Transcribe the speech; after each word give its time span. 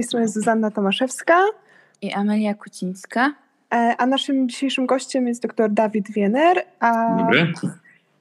Z 0.00 0.02
tej 0.02 0.08
strony 0.08 0.28
Zuzanna 0.28 0.70
Tomaszewska 0.70 1.38
i 2.02 2.12
Amelia 2.12 2.54
Kucińska. 2.54 3.34
E, 3.74 3.94
a 3.98 4.06
naszym 4.06 4.48
dzisiejszym 4.48 4.86
gościem 4.86 5.28
jest 5.28 5.42
dr 5.42 5.70
Dawid 5.70 6.10
Wiener. 6.10 6.64
A, 6.80 7.16
Dobry. 7.18 7.52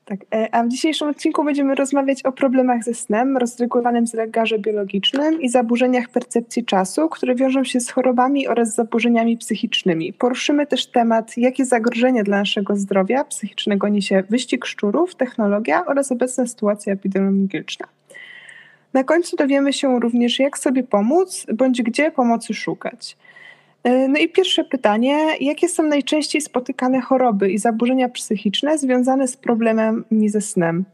Tak, 0.06 0.20
e, 0.34 0.56
a 0.56 0.64
w 0.64 0.68
dzisiejszym 0.68 1.08
odcinku 1.08 1.44
będziemy 1.44 1.76
rozmawiać 1.76 2.26
o 2.26 2.32
problemach 2.32 2.84
ze 2.84 2.94
snem, 2.94 3.38
rozregulowanym 3.38 4.08
zegarze 4.08 4.60
biologicznym 4.60 5.42
i 5.42 5.50
zaburzeniach 5.50 6.10
percepcji 6.10 6.66
czasu, 6.66 7.10
które 7.10 7.36
wiążą 7.36 7.64
się 7.64 7.80
z 7.80 7.90
chorobami 7.90 8.48
oraz 8.48 8.76
zaburzeniami 8.76 9.38
psychicznymi. 9.38 10.14
Poruszymy 10.14 10.68
też 10.68 10.86
temat, 10.86 11.38
jakie 11.38 11.66
zagrożenia 11.66 12.24
dla 12.24 12.38
naszego 12.38 12.76
zdrowia 12.76 13.24
psychicznego 13.24 13.88
niesie 13.88 14.24
wyścig 14.30 14.66
szczurów, 14.66 15.16
technologia 15.16 15.86
oraz 15.86 16.12
obecna 16.12 16.48
sytuacja 16.48 16.94
epidemiologiczna. 16.94 17.88
Na 18.94 19.04
końcu 19.04 19.36
dowiemy 19.36 19.74
się 19.74 20.00
również, 20.00 20.40
jak 20.40 20.58
sobie 20.58 20.84
pomóc, 20.84 21.46
bądź 21.54 21.82
gdzie 21.82 22.12
pomocy 22.12 22.54
szukać. 22.54 23.18
E, 23.84 24.08
no 24.08 24.20
i 24.20 24.30
pierwsze 24.30 24.64
pytanie, 24.64 25.18
jakie 25.42 25.70
są 25.70 25.84
najczęściej 25.84 26.42
spotykane 26.42 27.02
choroby 27.02 27.52
i 27.52 27.58
zaburzenia 27.58 28.10
psychiczne 28.10 28.78
związane 28.78 29.28
z 29.28 29.38
problemami 29.38 30.30
ze 30.30 30.42
snem? 30.42 30.86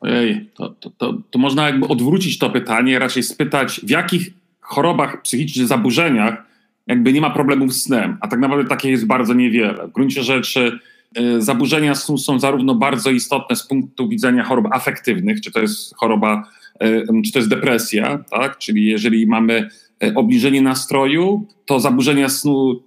Ojej, 0.00 0.50
to, 0.54 0.68
to, 0.68 0.90
to, 0.90 1.14
to 1.30 1.38
można 1.38 1.66
jakby 1.66 1.88
odwrócić 1.88 2.38
to 2.38 2.50
pytanie, 2.50 2.98
raczej 2.98 3.22
spytać, 3.22 3.80
w 3.84 3.90
jakich 3.90 4.30
chorobach 4.60 5.22
psychicznych, 5.22 5.66
zaburzeniach 5.66 6.46
jakby 6.86 7.12
nie 7.12 7.20
ma 7.20 7.30
problemów 7.30 7.72
z 7.72 7.82
snem, 7.82 8.16
a 8.20 8.28
tak 8.28 8.40
naprawdę 8.40 8.68
takie 8.68 8.90
jest 8.90 9.06
bardzo 9.06 9.34
niewiele. 9.34 9.86
W 9.88 9.92
gruncie 9.92 10.22
rzeczy 10.22 10.78
y, 11.18 11.42
zaburzenia 11.42 11.94
snu 11.94 12.18
są 12.18 12.38
zarówno 12.38 12.74
bardzo 12.74 13.10
istotne 13.10 13.56
z 13.56 13.66
punktu 13.66 14.08
widzenia 14.08 14.44
chorób 14.44 14.66
afektywnych, 14.72 15.40
czy 15.40 15.52
to 15.52 15.60
jest 15.60 15.94
choroba, 15.96 16.48
czy 17.24 17.32
to 17.32 17.38
jest 17.38 17.50
depresja, 17.50 18.24
tak? 18.30 18.58
czyli 18.58 18.86
jeżeli 18.86 19.26
mamy 19.26 19.68
E, 20.04 20.14
obniżenie 20.14 20.62
nastroju, 20.62 21.46
to 21.66 21.80
zaburzenia 21.80 22.28
snu 22.28 22.82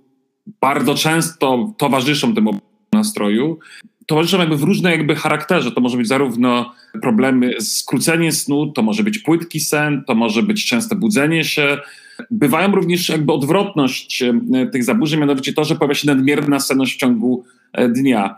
bardzo 0.62 0.96
często 0.96 1.74
towarzyszą 1.78 2.36
temu 2.36 2.60
nastroju. 2.94 3.60
Towarzyszą 4.06 4.40
jakby 4.40 4.58
w 4.58 4.64
różnej 4.64 4.98
jakby 4.98 5.16
charakterze. 5.16 5.72
To 5.72 5.82
może 5.82 5.98
być 5.98 6.08
zarówno 6.08 6.74
problemy 7.02 7.62
z 7.62 7.78
skróceniem 7.78 8.32
snu, 8.32 8.72
to 8.72 8.82
może 8.82 9.04
być 9.04 9.20
płytki 9.20 9.60
sen, 9.60 10.04
to 10.08 10.16
może 10.16 10.44
być 10.44 10.66
częste 10.66 10.96
budzenie 10.96 11.44
się. 11.44 11.78
Bywają 12.32 12.72
również 12.72 13.10
jakby 13.10 13.34
odwrotność 13.34 14.24
e, 14.24 14.68
tych 14.72 14.84
zaburzeń, 14.84 15.20
mianowicie 15.20 15.54
to, 15.54 15.64
że 15.64 15.76
pojawia 15.76 15.96
się 15.96 16.08
nadmierna 16.08 16.60
senność 16.60 16.96
w 16.96 17.00
ciągu 17.00 17.44
e, 17.74 17.90
dnia. 17.90 18.38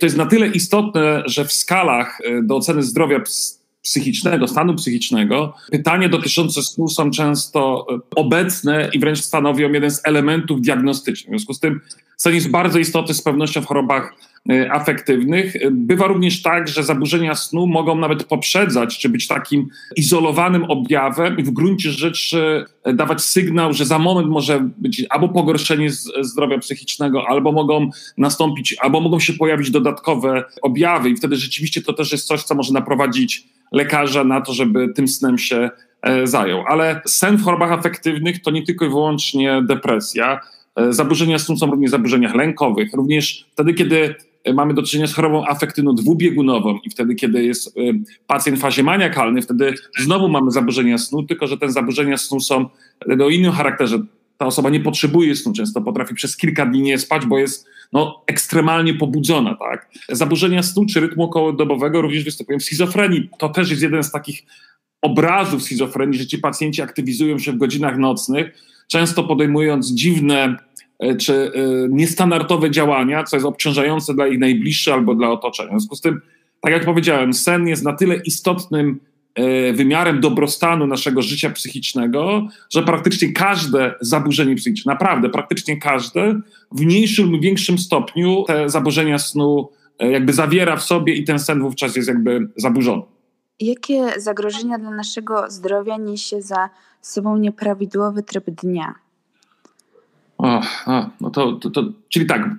To 0.00 0.06
jest 0.06 0.16
na 0.16 0.26
tyle 0.26 0.48
istotne, 0.48 1.22
że 1.26 1.44
w 1.44 1.52
skalach 1.52 2.18
do 2.42 2.56
oceny 2.56 2.82
zdrowia 2.82 3.20
psychicznego, 3.84 4.48
stanu 4.48 4.74
psychicznego, 4.74 5.54
pytanie 5.70 6.08
dotyczące 6.08 6.62
snu 6.62 6.88
są 6.88 7.10
często 7.10 7.86
e, 7.90 7.98
obecne 8.16 8.90
i 8.92 8.98
wręcz 8.98 9.20
stanowią 9.20 9.72
jeden 9.72 9.90
z 9.90 10.00
elementów 10.04 10.60
diagnostycznych. 10.60 11.26
W 11.26 11.30
związku 11.30 11.54
z 11.54 11.60
tym 11.60 11.80
sen 12.16 12.34
jest 12.34 12.50
bardzo 12.50 12.78
istotny 12.78 13.14
z 13.14 13.22
pewnością 13.22 13.62
w 13.62 13.66
chorobach 13.66 14.14
afektywnych. 14.70 15.56
E, 15.56 15.70
bywa 15.70 16.06
również 16.06 16.42
tak, 16.42 16.68
że 16.68 16.82
zaburzenia 16.82 17.34
snu 17.34 17.66
mogą 17.66 17.98
nawet 17.98 18.24
poprzedzać, 18.24 18.98
czy 18.98 19.08
być 19.08 19.26
takim 19.26 19.68
izolowanym 19.96 20.64
objawem 20.64 21.38
i 21.38 21.42
w 21.42 21.50
gruncie 21.50 21.90
rzeczy 21.90 22.64
dawać 22.94 23.22
sygnał, 23.22 23.72
że 23.72 23.84
za 23.84 23.98
moment 23.98 24.28
może 24.28 24.70
być 24.78 25.04
albo 25.10 25.28
pogorszenie 25.28 25.90
zdrowia 26.20 26.58
psychicznego, 26.58 27.28
albo 27.28 27.52
mogą 27.52 27.90
nastąpić, 28.18 28.76
albo 28.80 29.00
mogą 29.00 29.20
się 29.20 29.32
pojawić 29.32 29.70
dodatkowe 29.70 30.44
objawy 30.62 31.10
i 31.10 31.16
wtedy 31.16 31.36
rzeczywiście 31.36 31.82
to 31.82 31.92
też 31.92 32.12
jest 32.12 32.26
coś, 32.26 32.42
co 32.42 32.54
może 32.54 32.72
naprowadzić 32.72 33.48
lekarza 33.72 34.24
na 34.24 34.40
to, 34.40 34.52
żeby 34.52 34.88
tym 34.88 35.08
snem 35.08 35.38
się 35.38 35.70
e, 36.02 36.26
zajął. 36.26 36.64
Ale 36.66 37.00
sen 37.06 37.36
w 37.36 37.44
chorobach 37.44 37.72
afektywnych 37.72 38.42
to 38.42 38.50
nie 38.50 38.62
tylko 38.62 38.84
i 38.84 38.88
wyłącznie 38.88 39.62
depresja. 39.62 40.40
E, 40.76 40.92
zaburzenia 40.92 41.38
snu 41.38 41.56
są 41.56 41.70
również 41.70 41.90
zaburzeniach 41.90 42.34
lękowych. 42.34 42.94
Również 42.94 43.46
wtedy, 43.52 43.74
kiedy 43.74 44.14
mamy 44.52 44.74
do 44.74 44.82
czynienia 44.82 45.06
z 45.06 45.14
chorobą 45.14 45.46
afektywną 45.46 45.94
dwubiegunową 45.94 46.78
i 46.84 46.90
wtedy, 46.90 47.14
kiedy 47.14 47.44
jest 47.44 47.68
e, 47.68 47.80
pacjent 48.26 48.58
w 48.58 48.62
fazie 48.62 48.82
maniakalnej, 48.82 49.42
wtedy 49.42 49.74
znowu 49.98 50.28
mamy 50.28 50.50
zaburzenia 50.50 50.98
snu, 50.98 51.22
tylko 51.22 51.46
że 51.46 51.58
te 51.58 51.70
zaburzenia 51.70 52.16
snu 52.16 52.40
są 52.40 52.68
o 53.20 53.28
innym 53.28 53.52
charakterze. 53.52 53.98
Ta 54.38 54.46
osoba 54.46 54.70
nie 54.70 54.80
potrzebuje 54.80 55.36
snu, 55.36 55.52
często 55.52 55.80
potrafi 55.80 56.14
przez 56.14 56.36
kilka 56.36 56.66
dni 56.66 56.82
nie 56.82 56.98
spać, 56.98 57.26
bo 57.26 57.38
jest 57.38 57.66
no, 57.92 58.22
ekstremalnie 58.26 58.94
pobudzona. 58.94 59.54
Tak? 59.54 59.90
Zaburzenia 60.08 60.62
snu 60.62 60.86
czy 60.86 61.00
rytmu 61.00 61.22
okołodobowego 61.22 62.02
również 62.02 62.24
występują 62.24 62.58
w 62.58 62.62
schizofrenii. 62.62 63.28
To 63.38 63.48
też 63.48 63.70
jest 63.70 63.82
jeden 63.82 64.02
z 64.02 64.10
takich 64.10 64.42
obrazów 65.02 65.62
schizofrenii, 65.62 66.18
że 66.18 66.26
ci 66.26 66.38
pacjenci 66.38 66.82
aktywizują 66.82 67.38
się 67.38 67.52
w 67.52 67.56
godzinach 67.56 67.98
nocnych, 67.98 68.62
często 68.88 69.24
podejmując 69.24 69.92
dziwne 69.92 70.44
e, 70.44 70.56
czy 71.18 71.34
e, 71.34 71.50
niestandardowe 71.88 72.70
działania, 72.70 73.24
co 73.24 73.36
jest 73.36 73.46
obciążające 73.46 74.14
dla 74.14 74.26
ich 74.26 74.38
najbliższych 74.38 74.94
albo 74.94 75.14
dla 75.14 75.30
otoczenia. 75.30 75.68
W 75.68 75.72
związku 75.72 75.96
z 75.96 76.00
tym, 76.00 76.20
tak 76.60 76.72
jak 76.72 76.84
powiedziałem, 76.84 77.32
sen 77.32 77.68
jest 77.68 77.84
na 77.84 77.92
tyle 77.92 78.16
istotnym 78.16 79.00
E, 79.34 79.72
wymiarem 79.72 80.20
dobrostanu 80.20 80.86
naszego 80.86 81.22
życia 81.22 81.50
psychicznego, 81.50 82.48
że 82.70 82.82
praktycznie 82.82 83.32
każde 83.32 83.94
zaburzenie 84.00 84.56
psychiczne, 84.56 84.92
naprawdę 84.92 85.28
praktycznie 85.28 85.76
każde, 85.76 86.40
w 86.72 86.80
mniejszym 86.80 87.30
lub 87.30 87.42
większym 87.42 87.78
stopniu 87.78 88.44
te 88.46 88.68
zaburzenia 88.68 89.18
snu 89.18 89.68
e, 89.98 90.10
jakby 90.10 90.32
zawiera 90.32 90.76
w 90.76 90.82
sobie 90.82 91.14
i 91.14 91.24
ten 91.24 91.38
sen 91.38 91.60
wówczas 91.60 91.96
jest 91.96 92.08
jakby 92.08 92.48
zaburzony. 92.56 93.02
Jakie 93.60 94.20
zagrożenia 94.20 94.78
dla 94.78 94.90
naszego 94.90 95.50
zdrowia 95.50 95.96
niesie 95.96 96.42
za 96.42 96.70
sobą 97.02 97.36
nieprawidłowy 97.36 98.22
tryb 98.22 98.50
dnia? 98.50 98.94
O, 100.44 100.62
no 101.20 101.30
to, 101.30 101.52
to, 101.52 101.70
to, 101.70 101.84
czyli 102.08 102.26
tak, 102.26 102.50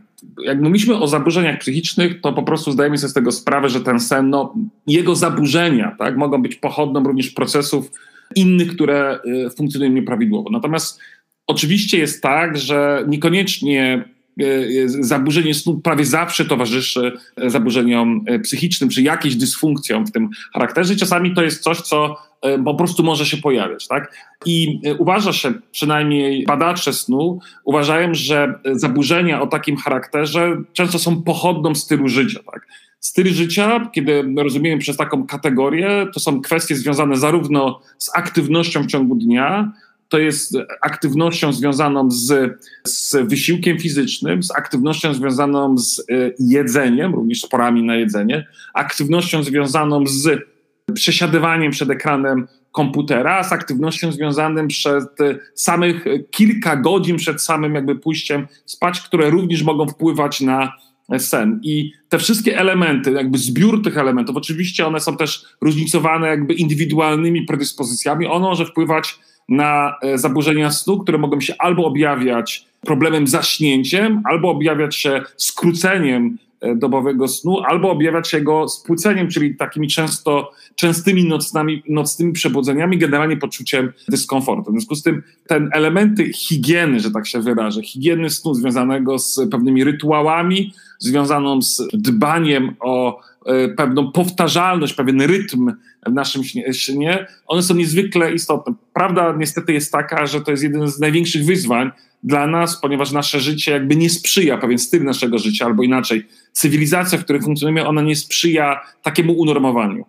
jak 0.43 0.61
mówiliśmy 0.61 0.95
o 0.99 1.07
zaburzeniach 1.07 1.59
psychicznych, 1.59 2.21
to 2.21 2.33
po 2.33 2.43
prostu 2.43 2.71
zdajemy 2.71 2.97
sobie 2.97 3.09
z 3.09 3.13
tego 3.13 3.31
sprawę, 3.31 3.69
że 3.69 3.81
ten 3.81 3.99
sen, 3.99 4.29
no, 4.29 4.53
jego 4.87 5.15
zaburzenia 5.15 5.95
tak, 5.99 6.17
mogą 6.17 6.41
być 6.41 6.55
pochodną 6.55 7.03
również 7.03 7.29
procesów 7.29 7.91
innych, 8.35 8.75
które 8.75 9.19
y, 9.25 9.49
funkcjonują 9.49 9.91
nieprawidłowo. 9.91 10.49
Natomiast 10.49 10.99
oczywiście 11.47 11.97
jest 11.97 12.21
tak, 12.23 12.57
że 12.57 13.05
niekoniecznie 13.07 14.05
y, 14.41 14.45
y, 14.45 15.03
zaburzenie 15.03 15.53
snu 15.53 15.79
prawie 15.79 16.05
zawsze 16.05 16.45
towarzyszy 16.45 17.11
zaburzeniom 17.37 18.25
psychicznym, 18.43 18.89
czy 18.89 19.01
jakiejś 19.01 19.35
dysfunkcjom 19.35 20.05
w 20.07 20.11
tym 20.11 20.29
charakterze. 20.53 20.95
Czasami 20.95 21.33
to 21.33 21.43
jest 21.43 21.63
coś, 21.63 21.81
co 21.81 22.17
po 22.65 22.75
prostu 22.75 23.03
może 23.03 23.25
się 23.25 23.37
pojawiać. 23.37 23.87
Tak? 23.87 24.15
I 24.45 24.81
e, 24.85 24.95
uważa 24.95 25.33
się, 25.33 25.53
przynajmniej 25.71 26.45
badacze 26.45 26.93
snu, 26.93 27.39
uważają, 27.63 28.13
że 28.13 28.59
zaburzenia 28.71 29.41
o 29.41 29.47
takim 29.47 29.77
charakterze 29.77 30.57
często 30.73 30.99
są 30.99 31.23
pochodną 31.23 31.75
stylu 31.75 32.07
życia. 32.07 32.39
Tak? 32.51 32.67
Styl 32.99 33.33
życia, 33.33 33.89
kiedy 33.93 34.23
rozumiemy 34.37 34.81
przez 34.81 34.97
taką 34.97 35.27
kategorię, 35.27 36.07
to 36.13 36.19
są 36.19 36.41
kwestie 36.41 36.75
związane 36.75 37.17
zarówno 37.17 37.81
z 37.97 38.15
aktywnością 38.15 38.83
w 38.83 38.87
ciągu 38.87 39.15
dnia, 39.15 39.71
to 40.09 40.19
jest 40.19 40.57
aktywnością 40.81 41.53
związaną 41.53 42.11
z, 42.11 42.57
z 42.83 43.15
wysiłkiem 43.27 43.79
fizycznym, 43.79 44.43
z 44.43 44.51
aktywnością 44.51 45.13
związaną 45.13 45.77
z 45.77 45.99
e, 45.99 46.03
jedzeniem, 46.39 47.15
również 47.15 47.41
z 47.41 47.47
porami 47.47 47.83
na 47.83 47.95
jedzenie, 47.95 48.47
aktywnością 48.73 49.43
związaną 49.43 50.07
z 50.07 50.54
przesiadywaniem 50.93 51.71
przed 51.71 51.89
ekranem 51.89 52.47
komputera, 52.71 53.43
z 53.43 53.51
aktywnością 53.51 54.11
związaną 54.11 54.67
przed 54.67 55.09
samych 55.55 56.05
kilka 56.31 56.75
godzin 56.75 57.17
przed 57.17 57.41
samym 57.41 57.75
jakby 57.75 57.95
pójściem 57.95 58.47
spać, 58.65 59.01
które 59.01 59.29
również 59.29 59.63
mogą 59.63 59.87
wpływać 59.87 60.41
na 60.41 60.73
sen. 61.17 61.59
I 61.63 61.91
te 62.09 62.17
wszystkie 62.17 62.59
elementy, 62.59 63.11
jakby 63.11 63.37
zbiór 63.37 63.83
tych 63.83 63.97
elementów, 63.97 64.35
oczywiście 64.35 64.87
one 64.87 64.99
są 64.99 65.17
też 65.17 65.45
różnicowane 65.61 66.27
jakby 66.27 66.53
indywidualnymi 66.53 67.41
predyspozycjami, 67.41 68.27
ono 68.27 68.49
może 68.49 68.65
wpływać 68.65 69.19
na 69.49 69.95
e, 70.01 70.17
zaburzenia 70.17 70.71
snu, 70.71 70.99
które 70.99 71.17
mogą 71.17 71.41
się 71.41 71.53
albo 71.59 71.85
objawiać 71.85 72.65
problemem 72.81 73.27
zaśnięciem, 73.27 74.21
albo 74.25 74.49
objawiać 74.49 74.95
się 74.95 75.21
skróceniem 75.37 76.37
E, 76.37 76.44
dobowego 76.75 77.27
snu, 77.27 77.59
albo 77.59 77.91
objawiać 77.91 78.29
się 78.29 78.41
go 78.41 78.67
spłyceniem, 78.67 79.27
czyli 79.27 79.55
takimi 79.55 79.87
często, 79.87 80.51
częstymi 80.75 81.25
nocnymi, 81.25 81.83
nocnymi 81.89 82.33
przebudzeniami, 82.33 82.97
generalnie 82.97 83.37
poczuciem 83.37 83.93
dyskomfortu. 84.07 84.71
W 84.71 84.73
związku 84.73 84.95
z 84.95 85.03
tym 85.03 85.23
ten 85.47 85.69
elementy 85.73 86.33
higieny, 86.33 86.99
że 86.99 87.11
tak 87.11 87.27
się 87.27 87.41
wyrażę, 87.41 87.81
higieny 87.81 88.29
snu 88.29 88.53
związanego 88.53 89.19
z 89.19 89.39
pewnymi 89.51 89.83
rytuałami, 89.83 90.73
związaną 90.99 91.61
z 91.61 91.81
dbaniem 91.93 92.75
o 92.79 93.21
e, 93.45 93.69
pewną 93.69 94.11
powtarzalność, 94.11 94.93
pewien 94.93 95.21
rytm 95.21 95.71
w 96.05 96.13
naszym 96.13 96.43
śnie, 96.71 97.27
one 97.47 97.63
są 97.63 97.75
niezwykle 97.75 98.33
istotne. 98.33 98.73
Prawda 98.93 99.35
niestety 99.37 99.73
jest 99.73 99.91
taka, 99.91 100.25
że 100.25 100.41
to 100.41 100.51
jest 100.51 100.63
jeden 100.63 100.87
z 100.87 100.99
największych 100.99 101.45
wyzwań, 101.45 101.91
dla 102.25 102.47
nas, 102.47 102.81
ponieważ 102.81 103.11
nasze 103.11 103.39
życie 103.39 103.71
jakby 103.71 103.95
nie 103.95 104.09
sprzyja, 104.09 104.57
pewien 104.57 104.77
styl 104.77 105.03
naszego 105.03 105.37
życia, 105.37 105.65
albo 105.65 105.83
inaczej, 105.83 106.27
cywilizacja, 106.51 107.17
w 107.17 107.23
której 107.23 107.41
funkcjonujemy, 107.41 107.87
ona 107.87 108.01
nie 108.01 108.15
sprzyja 108.15 108.81
takiemu 109.03 109.33
unormowaniu. 109.33 110.05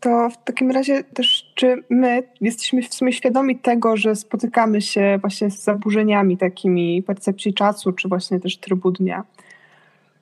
To 0.00 0.30
w 0.30 0.44
takim 0.44 0.70
razie 0.70 1.04
też, 1.04 1.44
czy 1.54 1.82
my 1.90 2.22
jesteśmy 2.40 2.82
w 2.82 2.94
sumie 2.94 3.12
świadomi 3.12 3.58
tego, 3.58 3.96
że 3.96 4.16
spotykamy 4.16 4.82
się 4.82 5.18
właśnie 5.20 5.50
z 5.50 5.64
zaburzeniami 5.64 6.36
takimi 6.36 7.02
percepcji 7.02 7.54
czasu, 7.54 7.92
czy 7.92 8.08
właśnie 8.08 8.40
też 8.40 8.56
trybu 8.56 8.90
dnia? 8.90 9.24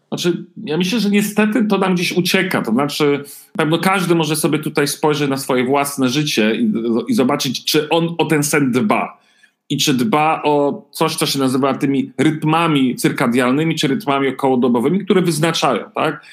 Znaczy, 0.08 0.44
ja 0.64 0.76
myślę, 0.78 1.00
że 1.00 1.10
niestety 1.10 1.64
to 1.64 1.78
nam 1.78 1.94
gdzieś 1.94 2.12
ucieka. 2.12 2.62
To 2.62 2.72
znaczy, 2.72 3.24
pewno 3.56 3.78
każdy 3.78 4.14
może 4.14 4.36
sobie 4.36 4.58
tutaj 4.58 4.88
spojrzeć 4.88 5.30
na 5.30 5.36
swoje 5.36 5.64
własne 5.64 6.08
życie 6.08 6.54
i, 6.54 6.72
i 7.08 7.14
zobaczyć, 7.14 7.64
czy 7.64 7.88
on 7.88 8.14
o 8.18 8.24
ten 8.24 8.42
sen 8.42 8.72
dba. 8.72 9.25
I 9.70 9.76
czy 9.76 9.94
dba 9.94 10.42
o 10.44 10.86
coś, 10.90 11.16
co 11.16 11.26
się 11.26 11.38
nazywa 11.38 11.74
tymi 11.74 12.12
rytmami 12.18 12.96
cyrkadialnymi, 12.96 13.74
czy 13.74 13.88
rytmami 13.88 14.28
okołodobowymi, 14.28 15.04
które 15.04 15.22
wyznaczają, 15.22 15.90
tak? 15.94 16.26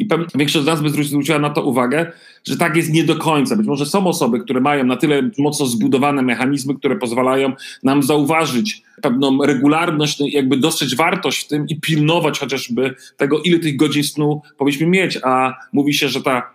I 0.00 0.08
większość 0.34 0.64
z 0.64 0.66
nas 0.66 0.82
by 0.82 0.90
zwróciła 0.90 1.38
na 1.38 1.50
to 1.50 1.64
uwagę, 1.64 2.12
że 2.48 2.56
tak 2.56 2.76
jest 2.76 2.92
nie 2.92 3.04
do 3.04 3.16
końca. 3.16 3.56
Być 3.56 3.66
może 3.66 3.86
są 3.86 4.06
osoby, 4.06 4.40
które 4.40 4.60
mają 4.60 4.84
na 4.84 4.96
tyle 4.96 5.30
mocno 5.38 5.66
zbudowane 5.66 6.22
mechanizmy, 6.22 6.74
które 6.74 6.96
pozwalają 6.96 7.52
nam 7.82 8.02
zauważyć 8.02 8.82
pewną 9.02 9.46
regularność, 9.46 10.18
no 10.18 10.26
jakby 10.28 10.56
dostrzec 10.56 10.94
wartość 10.94 11.44
w 11.44 11.48
tym 11.48 11.66
i 11.68 11.80
pilnować 11.80 12.38
chociażby 12.38 12.94
tego, 13.16 13.38
ile 13.42 13.58
tych 13.58 13.76
godzin 13.76 14.04
snu 14.04 14.42
powinniśmy 14.58 14.86
mieć. 14.86 15.18
A 15.22 15.54
mówi 15.72 15.94
się, 15.94 16.08
że 16.08 16.22
ta 16.22 16.54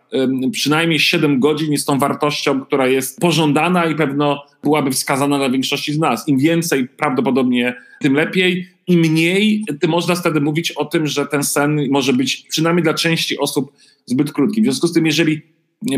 przynajmniej 0.51 0.99
7 0.99 1.39
godzin 1.39 1.71
jest 1.71 1.87
tą 1.87 1.99
wartością, 1.99 2.61
która 2.61 2.87
jest 2.87 3.19
pożądana 3.19 3.85
i 3.85 3.95
pewno 3.95 4.43
byłaby 4.63 4.91
wskazana 4.91 5.37
dla 5.37 5.49
większości 5.49 5.93
z 5.93 5.99
nas. 5.99 6.27
Im 6.27 6.37
więcej 6.37 6.87
prawdopodobnie, 6.87 7.75
tym 8.01 8.13
lepiej. 8.13 8.74
Im 8.87 8.99
mniej, 8.99 9.65
tym 9.81 9.89
można 9.89 10.15
wtedy 10.15 10.41
mówić 10.41 10.71
o 10.71 10.85
tym, 10.85 11.07
że 11.07 11.25
ten 11.25 11.43
sen 11.43 11.79
może 11.91 12.13
być 12.13 12.45
przynajmniej 12.49 12.83
dla 12.83 12.93
części 12.93 13.37
osób 13.37 13.71
zbyt 14.05 14.33
krótki. 14.33 14.61
W 14.61 14.63
związku 14.63 14.87
z 14.87 14.93
tym, 14.93 15.05
jeżeli 15.05 15.41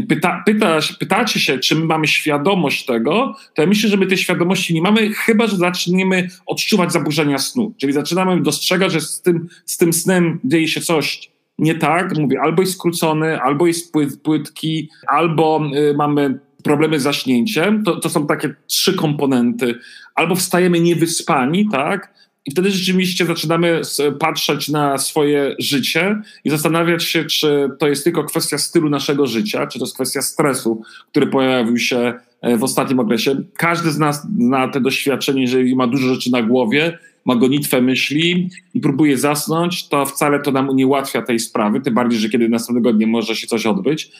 pyta, 0.07 0.43
pyta, 0.45 0.79
pytacie 0.99 1.39
się, 1.39 1.59
czy 1.59 1.75
my 1.75 1.85
mamy 1.85 2.07
świadomość 2.07 2.85
tego, 2.85 3.35
to 3.55 3.61
ja 3.61 3.67
myślę, 3.67 3.89
że 3.89 3.97
my 3.97 4.07
tej 4.07 4.17
świadomości 4.17 4.73
nie 4.73 4.81
mamy, 4.81 5.13
chyba 5.13 5.47
że 5.47 5.57
zaczniemy 5.57 6.29
odczuwać 6.45 6.91
zaburzenia 6.91 7.37
snu. 7.37 7.73
Czyli 7.77 7.93
zaczynamy 7.93 8.41
dostrzegać, 8.41 8.91
że 8.91 9.01
z 9.01 9.21
tym, 9.21 9.47
z 9.65 9.77
tym 9.77 9.93
snem 9.93 10.39
dzieje 10.43 10.67
się 10.67 10.81
coś 10.81 11.31
nie 11.59 11.75
tak. 11.75 12.17
Mówię, 12.17 12.41
albo 12.41 12.61
jest 12.61 12.73
skrócony, 12.73 13.41
albo 13.41 13.67
jest 13.67 13.93
płyt, 13.93 14.21
płytki, 14.21 14.89
albo 15.07 15.61
y, 15.75 15.93
mamy 15.97 16.39
problemy 16.63 16.99
z 16.99 17.03
zaśnięciem. 17.03 17.83
To, 17.83 17.99
to 17.99 18.09
są 18.09 18.27
takie 18.27 18.55
trzy 18.67 18.93
komponenty. 18.93 19.75
Albo 20.15 20.35
wstajemy 20.35 20.79
niewyspani, 20.79 21.69
tak? 21.69 22.13
I 22.47 22.51
wtedy 22.51 22.71
rzeczywiście 22.71 23.25
zaczynamy 23.25 23.81
patrzeć 24.19 24.69
na 24.69 24.97
swoje 24.97 25.55
życie 25.59 26.21
i 26.43 26.49
zastanawiać 26.49 27.03
się, 27.03 27.25
czy 27.25 27.69
to 27.79 27.87
jest 27.87 28.03
tylko 28.03 28.23
kwestia 28.23 28.57
stylu 28.57 28.89
naszego 28.89 29.27
życia, 29.27 29.67
czy 29.67 29.79
to 29.79 29.85
jest 29.85 29.95
kwestia 29.95 30.21
stresu, 30.21 30.81
który 31.11 31.27
pojawił 31.27 31.77
się 31.77 32.13
e, 32.41 32.57
w 32.57 32.63
ostatnim 32.63 32.99
okresie. 32.99 33.35
Każdy 33.57 33.91
z 33.91 33.97
nas 33.97 34.27
zna 34.37 34.67
te 34.67 34.81
doświadczenie, 34.81 35.41
jeżeli 35.41 35.75
ma 35.75 35.87
dużo 35.87 36.13
rzeczy 36.13 36.31
na 36.31 36.41
głowie, 36.41 36.97
ma 37.25 37.35
gonitwę 37.35 37.81
myśli 37.81 38.49
i 38.73 38.79
próbuje 38.79 39.17
zasnąć, 39.17 39.87
to 39.87 40.05
wcale 40.05 40.39
to 40.39 40.51
nam 40.51 40.75
nie 40.75 40.87
ułatwia 40.87 41.21
tej 41.21 41.39
sprawy, 41.39 41.81
tym 41.81 41.93
bardziej, 41.93 42.19
że 42.19 42.29
kiedy 42.29 42.49
następnego 42.49 42.93
dnia 42.93 43.07
może 43.07 43.35
się 43.35 43.47
coś 43.47 43.65
odbyć. 43.65 44.11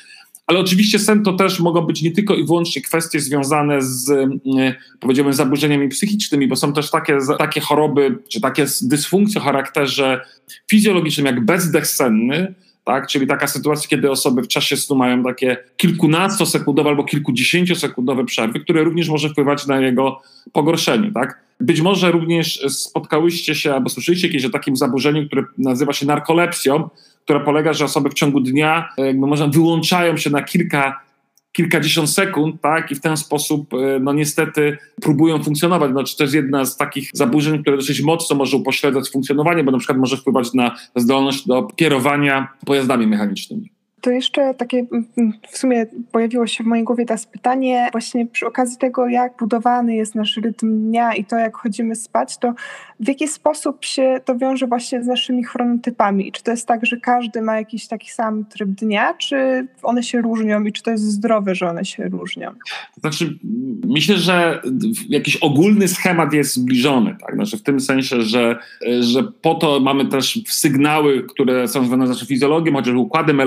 Ale 0.48 0.60
oczywiście 0.60 1.00
sen 1.00 1.24
to 1.24 1.34
też 1.34 1.60
mogą 1.60 1.82
być 1.82 2.02
nie 2.02 2.12
tylko 2.12 2.36
i 2.36 2.46
wyłącznie 2.46 2.82
kwestie 2.82 3.20
związane 3.20 3.82
z, 3.82 4.10
mm, 4.10 4.40
powiedziałbym, 5.00 5.34
zaburzeniami 5.34 5.90
psychicznymi, 5.90 6.48
bo 6.48 6.56
są 6.56 6.74
też 6.74 6.92
takie, 6.92 7.18
takie 7.40 7.62
choroby, 7.62 8.18
czy 8.30 8.42
takie 8.42 8.66
dysfunkcje 8.82 9.42
o 9.42 9.44
charakterze 9.44 10.22
fizjologicznym, 10.72 11.26
jak 11.26 11.46
bezdech 11.46 11.88
senny, 11.88 12.54
tak? 12.84 13.08
Czyli 13.08 13.28
taka 13.28 13.48
sytuacja, 13.48 13.90
kiedy 13.90 14.12
osoby 14.12 14.42
w 14.42 14.48
czasie 14.48 14.78
snu 14.78 14.96
mają 14.96 15.24
takie 15.24 15.58
kilkunastosekundowe 15.78 16.90
albo 16.90 17.04
kilkudziesięciosekundowe 17.04 18.26
przerwy, 18.26 18.60
które 18.60 18.84
również 18.84 19.10
może 19.10 19.30
wpływać 19.30 19.68
na 19.68 19.80
jego 19.80 20.22
pogorszenie, 20.54 21.12
tak? 21.12 21.40
Być 21.60 21.82
może 21.82 22.12
również 22.12 22.62
spotkałyście 22.70 23.56
się 23.56 23.74
albo 23.74 23.90
słyszeliście 23.90 24.30
kiedyś 24.30 24.46
o 24.46 24.50
takim 24.50 24.78
zaburzeniu, 24.78 25.28
które 25.28 25.44
nazywa 25.58 25.94
się 25.94 26.06
narkolepsją, 26.06 26.90
która 27.28 27.40
polega, 27.40 27.74
że 27.74 27.86
osoby 27.86 28.10
w 28.10 28.14
ciągu 28.14 28.40
dnia 28.40 28.90
jakby 28.98 29.28
można 29.28 29.48
wyłączają 29.48 30.18
się 30.18 30.30
na 30.30 30.44
kilka, 30.44 31.00
kilkadziesiąt 31.52 32.10
sekund, 32.10 32.62
tak, 32.62 32.92
i 32.92 32.96
w 32.96 33.02
ten 33.02 33.18
sposób, 33.18 33.74
e, 33.74 34.00
no 34.00 34.14
niestety, 34.14 34.78
próbują 35.02 35.44
funkcjonować. 35.44 35.92
Znaczy, 35.92 36.18
to 36.18 36.24
jest 36.24 36.36
jedna 36.36 36.66
z 36.66 36.78
takich 36.78 37.10
zaburzeń, 37.14 37.62
które 37.62 37.78
dosyć 37.78 38.02
mocno 38.02 38.36
może 38.36 38.58
upośledzać 38.58 39.10
funkcjonowanie, 39.10 39.64
bo 39.64 39.72
na 39.72 39.78
przykład 39.78 39.98
może 39.98 40.18
wpływać 40.18 40.54
na 40.54 40.76
zdolność 40.96 41.48
do 41.48 41.64
kierowania 41.64 42.48
pojazdami 42.66 43.08
mechanicznymi. 43.08 43.77
To 44.08 44.12
jeszcze 44.12 44.54
takie 44.54 44.78
mm, 44.78 45.06
mm, 45.18 45.34
w 45.52 45.58
sumie 45.58 45.86
pojawiło 46.12 46.48
się 46.48 46.64
w 46.64 46.68
mojej 46.68 46.86
głowie 46.86 47.06
teraz 47.06 47.26
pytanie, 47.26 47.90
właśnie 47.92 48.26
przy 48.26 48.48
okazji 48.48 48.78
tego, 48.78 49.08
jak 49.08 49.34
budowany 49.40 49.96
jest 49.96 50.16
nasz 50.16 50.38
rytm 50.38 50.88
dnia 50.88 51.14
i 51.14 51.26
to, 51.26 51.36
jak 51.36 51.58
chodzimy 51.58 51.96
spać, 51.96 52.38
to 52.38 52.54
w 53.00 53.08
jaki 53.08 53.28
sposób 53.28 53.86
się 53.86 54.22
to 54.26 54.38
wiąże 54.38 54.68
właśnie 54.68 55.04
z 55.04 55.08
naszymi 55.08 55.44
chronotypami? 55.44 56.32
Czy 56.32 56.44
to 56.44 56.52
jest 56.52 56.68
tak, 56.68 56.86
że 56.86 56.98
każdy 56.98 57.42
ma 57.42 57.58
jakiś 57.58 57.88
taki 57.88 58.12
sam 58.12 58.46
tryb 58.46 58.70
dnia, 58.70 59.14
czy 59.14 59.68
one 59.84 60.04
się 60.04 60.22
różnią 60.22 60.64
i 60.64 60.72
czy 60.72 60.84
to 60.84 60.92
jest 60.92 61.04
zdrowe, 61.04 61.56
że 61.56 61.70
one 61.70 61.86
się 61.86 62.04
różnią? 62.04 62.52
Znaczy, 63.00 63.38
myślę, 63.88 64.18
że 64.18 64.62
jakiś 65.10 65.36
ogólny 65.36 65.88
schemat 65.88 66.34
jest 66.34 66.54
zbliżony, 66.54 67.16
tak? 67.22 67.36
Znaczy 67.36 67.58
w 67.58 67.64
tym 67.64 67.80
sensie, 67.80 68.22
że, 68.22 68.58
że 69.00 69.24
po 69.42 69.56
to 69.56 69.80
mamy 69.80 70.06
też 70.06 70.40
sygnały, 70.48 71.24
które 71.24 71.68
są 71.68 71.80
związane 71.80 72.08
z 72.08 72.10
naszą 72.10 72.26
fizjologią, 72.26 72.74
chociażby 72.74 73.00
układem 73.00 73.40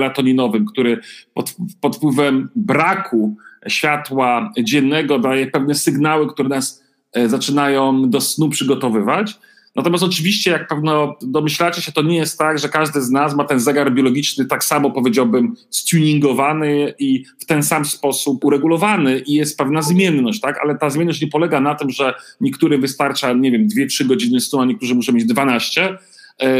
melatoninowy, 0.51 0.71
który 0.71 0.99
pod, 1.33 1.55
pod 1.81 1.95
wpływem 1.95 2.49
braku 2.55 3.35
światła 3.67 4.51
dziennego 4.63 5.19
daje 5.19 5.47
pewne 5.47 5.75
sygnały, 5.75 6.29
które 6.33 6.49
nas 6.49 6.83
e, 7.13 7.29
zaczynają 7.29 8.09
do 8.09 8.21
snu 8.21 8.49
przygotowywać. 8.49 9.39
Natomiast 9.75 10.03
oczywiście, 10.03 10.51
jak 10.51 10.67
pewno 10.67 11.15
domyślacie 11.21 11.81
się, 11.81 11.91
to 11.91 12.01
nie 12.01 12.17
jest 12.17 12.37
tak, 12.37 12.59
że 12.59 12.69
każdy 12.69 13.01
z 13.01 13.09
nas 13.09 13.35
ma 13.35 13.43
ten 13.43 13.59
zegar 13.59 13.93
biologiczny 13.93 14.45
tak 14.45 14.63
samo, 14.63 14.91
powiedziałbym, 14.91 15.55
stuningowany 15.69 16.93
i 16.99 17.25
w 17.39 17.45
ten 17.45 17.63
sam 17.63 17.85
sposób 17.85 18.45
uregulowany 18.45 19.19
i 19.19 19.33
jest 19.33 19.57
pewna 19.57 19.81
zmienność, 19.81 20.39
tak? 20.39 20.59
Ale 20.63 20.77
ta 20.77 20.89
zmienność 20.89 21.21
nie 21.21 21.27
polega 21.27 21.61
na 21.61 21.75
tym, 21.75 21.89
że 21.89 22.13
niektórym 22.41 22.81
wystarcza, 22.81 23.33
nie 23.33 23.51
wiem, 23.51 23.67
2-3 23.67 24.07
godziny 24.07 24.41
snu, 24.41 24.59
a 24.59 24.65
niektórzy 24.65 24.95
muszą 24.95 25.13
mieć 25.13 25.25
12, 25.25 25.81
E, 25.83 25.97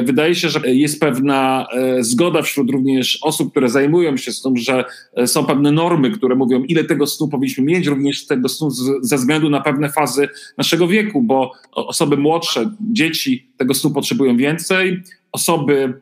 wydaje 0.03 0.35
się, 0.35 0.50
że 0.50 0.59
jest 0.65 1.00
pewna 1.00 1.67
e, 1.73 2.03
zgoda 2.03 2.41
wśród 2.41 2.69
również 2.69 3.19
osób, 3.21 3.51
które 3.51 3.69
zajmują 3.69 4.17
się 4.17 4.31
z 4.31 4.41
tym, 4.41 4.57
że 4.57 4.85
e, 5.15 5.27
są 5.27 5.45
pewne 5.45 5.71
normy, 5.71 6.11
które 6.11 6.35
mówią, 6.35 6.63
ile 6.63 6.83
tego 6.83 7.07
snu 7.07 7.27
powinniśmy 7.27 7.63
mieć, 7.63 7.88
również 7.88 8.25
tego 8.25 8.50
snu 8.50 8.69
ze 9.01 9.17
względu 9.17 9.50
na 9.50 9.61
pewne 9.61 9.89
fazy 9.89 10.29
naszego 10.57 10.88
wieku, 10.88 11.21
bo 11.21 11.51
osoby 11.71 12.17
młodsze, 12.17 12.71
dzieci 12.91 13.47
tego 13.57 13.73
snu 13.73 13.91
potrzebują 13.91 14.38
więcej, 14.38 15.01
osoby 15.31 15.93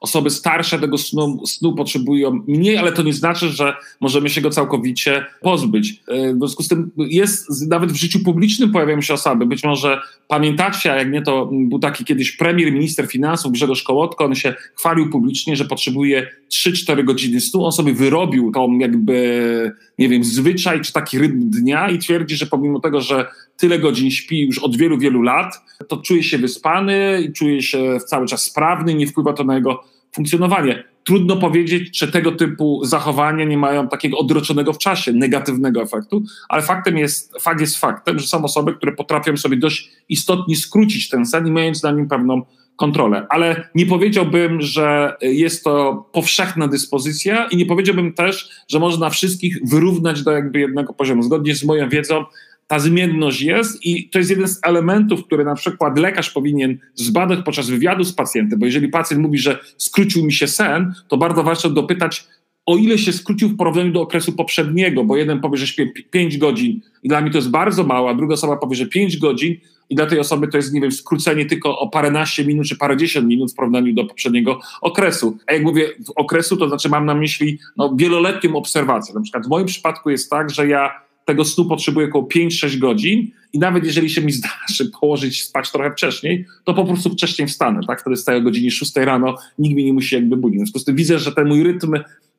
Osoby 0.00 0.30
starsze 0.30 0.78
tego 0.78 0.98
snu, 0.98 1.46
snu 1.46 1.74
potrzebują 1.74 2.42
mniej, 2.46 2.76
ale 2.76 2.92
to 2.92 3.02
nie 3.02 3.12
znaczy, 3.12 3.48
że 3.48 3.76
możemy 4.00 4.30
się 4.30 4.40
go 4.40 4.50
całkowicie 4.50 5.26
pozbyć. 5.40 6.02
E, 6.08 6.34
w 6.34 6.38
związku 6.38 6.62
z 6.62 6.68
tym 6.68 6.90
jest, 6.96 7.68
nawet 7.68 7.92
w 7.92 7.96
życiu 7.96 8.18
publicznym 8.24 8.72
pojawiają 8.72 9.00
się 9.00 9.14
osoby, 9.14 9.46
być 9.46 9.64
może 9.64 10.00
pamiętacie, 10.28 10.92
a 10.92 10.96
jak 10.96 11.12
nie, 11.12 11.22
to 11.22 11.50
był 11.52 11.78
taki 11.78 12.04
kiedyś 12.04 12.32
premier, 12.32 12.72
minister 12.72 13.06
finansów 13.06 13.52
Grzegorz 13.52 13.82
Kołotko, 13.82 14.24
on 14.24 14.34
się 14.34 14.54
chwalił 14.78 15.10
publicznie, 15.10 15.56
że 15.56 15.64
potrzebuje 15.64 16.26
3-4 16.52 17.04
godziny 17.04 17.40
snu, 17.40 17.64
on 17.64 17.72
sobie 17.72 17.94
wyrobił 17.94 18.52
tą 18.52 18.78
jakby, 18.78 19.72
nie 19.98 20.08
wiem, 20.08 20.24
zwyczaj 20.24 20.80
czy 20.80 20.92
taki 20.92 21.18
rytm 21.18 21.50
dnia 21.50 21.88
i 21.90 21.98
twierdzi, 21.98 22.36
że 22.36 22.46
pomimo 22.46 22.80
tego, 22.80 23.00
że 23.00 23.26
tyle 23.56 23.78
godzin 23.78 24.10
śpi 24.10 24.40
już 24.40 24.58
od 24.58 24.76
wielu, 24.76 24.98
wielu 24.98 25.22
lat, 25.22 25.60
to 25.88 25.96
czuje 25.96 26.22
się 26.22 26.38
wyspany 26.38 27.22
i 27.28 27.32
czuje 27.32 27.62
się 27.62 27.98
cały 28.06 28.26
czas 28.26 28.42
sprawny, 28.42 28.94
nie 28.94 29.06
wpływa 29.06 29.32
to 29.32 29.44
na 29.44 29.54
jego 29.54 29.83
funkcjonowanie. 30.14 30.84
Trudno 31.04 31.36
powiedzieć, 31.36 31.98
czy 31.98 32.12
tego 32.12 32.32
typu 32.32 32.80
zachowania 32.84 33.44
nie 33.44 33.58
mają 33.58 33.88
takiego 33.88 34.18
odroczonego 34.18 34.72
w 34.72 34.78
czasie 34.78 35.12
negatywnego 35.12 35.82
efektu, 35.82 36.22
ale 36.48 36.62
faktem 36.62 36.98
jest, 36.98 37.34
fakt 37.40 37.60
jest 37.60 37.76
faktem, 37.76 38.18
że 38.18 38.26
są 38.26 38.44
osoby, 38.44 38.74
które 38.74 38.92
potrafią 38.92 39.36
sobie 39.36 39.56
dość 39.56 39.90
istotnie 40.08 40.56
skrócić 40.56 41.08
ten 41.08 41.26
sen 41.26 41.46
i 41.46 41.50
mając 41.50 41.82
na 41.82 41.92
nim 41.92 42.08
pewną 42.08 42.42
kontrolę. 42.76 43.26
Ale 43.28 43.68
nie 43.74 43.86
powiedziałbym, 43.86 44.60
że 44.60 45.16
jest 45.20 45.64
to 45.64 46.04
powszechna 46.12 46.68
dyspozycja 46.68 47.46
i 47.46 47.56
nie 47.56 47.66
powiedziałbym 47.66 48.12
też, 48.12 48.50
że 48.68 48.78
można 48.78 49.10
wszystkich 49.10 49.58
wyrównać 49.64 50.22
do 50.22 50.30
jakby 50.32 50.60
jednego 50.60 50.94
poziomu. 50.94 51.22
Zgodnie 51.22 51.54
z 51.54 51.64
moją 51.64 51.88
wiedzą, 51.88 52.24
ta 52.66 52.78
zmienność 52.78 53.42
jest 53.42 53.86
i 53.86 54.08
to 54.08 54.18
jest 54.18 54.30
jeden 54.30 54.48
z 54.48 54.60
elementów, 54.62 55.24
który 55.24 55.44
na 55.44 55.54
przykład 55.54 55.98
lekarz 55.98 56.30
powinien 56.30 56.78
zbadać 56.94 57.38
podczas 57.44 57.70
wywiadu 57.70 58.04
z 58.04 58.12
pacjentem, 58.12 58.58
bo 58.58 58.66
jeżeli 58.66 58.88
pacjent 58.88 59.22
mówi, 59.22 59.38
że 59.38 59.58
skrócił 59.78 60.24
mi 60.24 60.32
się 60.32 60.48
sen, 60.48 60.94
to 61.08 61.16
bardzo 61.16 61.42
ważne 61.42 61.70
dopytać, 61.70 62.26
o 62.66 62.76
ile 62.76 62.98
się 62.98 63.12
skrócił 63.12 63.48
w 63.48 63.56
porównaniu 63.56 63.92
do 63.92 64.02
okresu 64.02 64.32
poprzedniego, 64.32 65.04
bo 65.04 65.16
jeden 65.16 65.40
powie, 65.40 65.56
że 65.56 65.66
śpię 65.66 65.92
5 66.10 66.38
godzin 66.38 66.80
i 67.02 67.08
dla 67.08 67.20
mnie 67.20 67.30
to 67.30 67.38
jest 67.38 67.50
bardzo 67.50 67.84
mało, 67.84 68.10
a 68.10 68.14
druga 68.14 68.34
osoba 68.34 68.56
powie, 68.56 68.76
że 68.76 68.86
5 68.86 69.18
godzin 69.18 69.56
i 69.90 69.94
dla 69.94 70.06
tej 70.06 70.18
osoby 70.18 70.48
to 70.48 70.56
jest, 70.56 70.72
nie 70.72 70.80
wiem, 70.80 70.92
skrócenie 70.92 71.46
tylko 71.46 71.78
o 71.78 71.88
paręnaście 71.88 72.44
minut 72.44 72.66
czy 72.66 72.76
parędziesiąt 72.76 73.26
minut 73.26 73.52
w 73.52 73.54
porównaniu 73.54 73.94
do 73.94 74.04
poprzedniego 74.04 74.60
okresu. 74.80 75.38
A 75.46 75.52
jak 75.52 75.62
mówię 75.62 75.88
okresu, 76.16 76.56
to 76.56 76.68
znaczy 76.68 76.88
mam 76.88 77.06
na 77.06 77.14
myśli 77.14 77.58
no, 77.76 77.94
wieloletnią 77.96 78.56
obserwację. 78.56 79.14
Na 79.14 79.20
przykład 79.20 79.46
w 79.46 79.48
moim 79.48 79.66
przypadku 79.66 80.10
jest 80.10 80.30
tak, 80.30 80.50
że 80.50 80.68
ja 80.68 81.03
tego 81.24 81.44
snu 81.44 81.64
potrzebuję 81.64 82.06
około 82.06 82.28
5-6 82.36 82.78
godzin 82.78 83.30
i 83.52 83.58
nawet 83.58 83.84
jeżeli 83.84 84.10
się 84.10 84.22
mi 84.22 84.32
zdarzy 84.32 84.90
położyć 85.00 85.42
spać 85.42 85.72
trochę 85.72 85.90
wcześniej, 85.90 86.44
to 86.64 86.74
po 86.74 86.84
prostu 86.84 87.10
wcześniej 87.10 87.48
wstanę, 87.48 87.80
tak? 87.86 88.00
Wtedy 88.00 88.16
wstaję 88.16 88.38
o 88.38 88.42
godzinie 88.42 88.70
6 88.70 88.96
rano, 88.96 89.36
nikt 89.58 89.74
mnie 89.74 89.84
nie 89.84 89.92
musi 89.92 90.14
jakby 90.14 90.36
budzić. 90.36 90.56
W 90.56 90.60
związku 90.60 90.78
z 90.78 90.84
tym 90.84 90.96
widzę, 90.96 91.18
że 91.18 91.32
ten 91.32 91.48
mój 91.48 91.62
rytm 91.62 91.92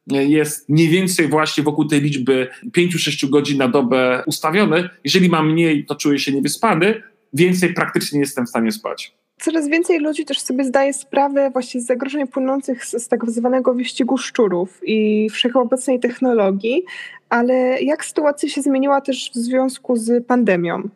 jest 0.08 0.70
mniej 0.70 0.90
więcej 0.90 1.28
właśnie 1.28 1.64
wokół 1.64 1.86
tej 1.86 2.02
liczby 2.02 2.48
5-6 2.78 3.30
godzin 3.30 3.58
na 3.58 3.68
dobę 3.68 4.24
ustawiony. 4.26 4.90
Jeżeli 5.04 5.30
mam 5.30 5.52
mniej, 5.52 5.86
to 5.86 5.96
czuję 5.96 6.20
się 6.20 6.32
niewyspany, 6.32 7.02
więcej 7.34 7.74
praktycznie 7.74 8.18
nie 8.18 8.24
jestem 8.24 8.46
w 8.46 8.50
stanie 8.50 8.72
spać. 8.72 9.14
Coraz 9.40 9.68
więcej 9.68 10.00
ludzi 10.00 10.26
też 10.26 10.40
sobie 10.40 10.64
zdaje 10.64 10.94
sprawę 10.94 11.50
właśnie 11.50 11.82
z 11.82 11.86
zagrożeń 11.86 12.28
płynących 12.28 12.86
z, 12.86 13.04
z 13.04 13.08
tak 13.08 13.32
zwanego 13.32 13.74
wyścigu 13.74 14.18
szczurów 14.18 14.82
i 14.84 15.30
wszechobecnej 15.30 16.00
technologii, 16.00 16.84
ale 17.30 17.82
jak 17.82 18.06
sytuacja 18.06 18.50
się 18.50 18.62
zmieniła 18.62 19.02
też 19.02 19.32
w 19.32 19.36
związku 19.36 19.96
z 19.96 20.28
pandemią? 20.28 20.90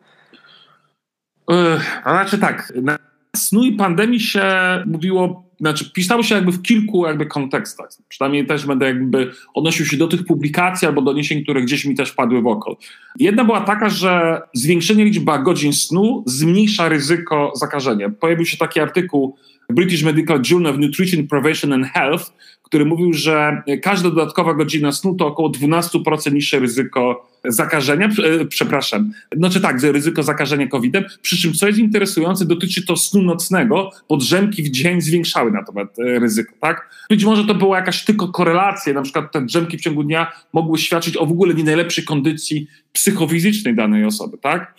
Yy, 1.48 1.80
znaczy 2.02 2.38
tak, 2.38 2.72
snu 3.36 3.64
i 3.64 3.72
pandemii 3.72 4.20
się 4.20 4.42
mówiło 4.86 5.50
znaczy 5.60 5.90
pisało 5.92 6.22
się 6.22 6.34
jakby 6.34 6.52
w 6.52 6.62
kilku 6.62 7.06
jakby 7.06 7.26
kontekstach. 7.26 7.88
Przynajmniej 8.08 8.46
też 8.46 8.66
będę 8.66 8.86
jakby 8.86 9.30
odnosił 9.54 9.86
się 9.86 9.96
do 9.96 10.08
tych 10.08 10.24
publikacji 10.24 10.88
albo 10.88 11.02
doniesień, 11.02 11.42
które 11.42 11.62
gdzieś 11.62 11.84
mi 11.84 11.94
też 11.94 12.12
padły 12.12 12.42
w 12.42 12.46
oko. 12.46 12.76
Jedna 13.18 13.44
była 13.44 13.60
taka, 13.60 13.88
że 13.88 14.42
zwiększenie 14.52 15.04
liczby 15.04 15.32
godzin 15.44 15.72
snu 15.72 16.24
zmniejsza 16.26 16.88
ryzyko 16.88 17.52
zakażenia. 17.54 18.10
Pojawił 18.10 18.46
się 18.46 18.56
taki 18.56 18.80
artykuł 18.80 19.36
British 19.72 20.02
Medical 20.02 20.40
Journal 20.50 20.72
of 20.72 20.78
Nutrition, 20.78 21.26
Prevention 21.26 21.72
and 21.72 21.86
Health, 21.86 22.32
który 22.70 22.84
mówił, 22.84 23.12
że 23.12 23.62
każda 23.82 24.10
dodatkowa 24.10 24.54
godzina 24.54 24.92
snu 24.92 25.14
to 25.14 25.26
około 25.26 25.50
12% 25.50 26.32
niższe 26.32 26.58
ryzyko 26.58 27.30
zakażenia, 27.44 28.06
e, 28.06 28.44
przepraszam, 28.44 29.12
znaczy 29.36 29.60
tak, 29.60 29.82
ryzyko 29.82 30.22
zakażenia 30.22 30.66
COVID-em, 30.66 31.04
przy 31.22 31.38
czym 31.38 31.52
co 31.52 31.66
jest 31.66 31.78
interesujące, 31.78 32.44
dotyczy 32.44 32.86
to 32.86 32.96
snu 32.96 33.22
nocnego, 33.22 33.90
bo 34.08 34.16
drzemki 34.16 34.62
w 34.62 34.70
dzień 34.70 35.00
zwiększały 35.00 35.50
natomiast 35.50 35.98
e, 35.98 36.18
ryzyko, 36.18 36.52
tak? 36.60 36.90
Być 37.08 37.24
może 37.24 37.44
to 37.44 37.54
była 37.54 37.76
jakaś 37.76 38.04
tylko 38.04 38.28
korelacja, 38.28 38.92
na 38.92 39.02
przykład 39.02 39.32
te 39.32 39.42
drzemki 39.42 39.78
w 39.78 39.80
ciągu 39.80 40.04
dnia 40.04 40.32
mogły 40.52 40.78
świadczyć 40.78 41.16
o 41.16 41.26
w 41.26 41.30
ogóle 41.30 41.54
nie 41.54 41.64
najlepszej 41.64 42.04
kondycji 42.04 42.66
psychofizycznej 42.92 43.74
danej 43.74 44.04
osoby, 44.04 44.38
tak? 44.38 44.74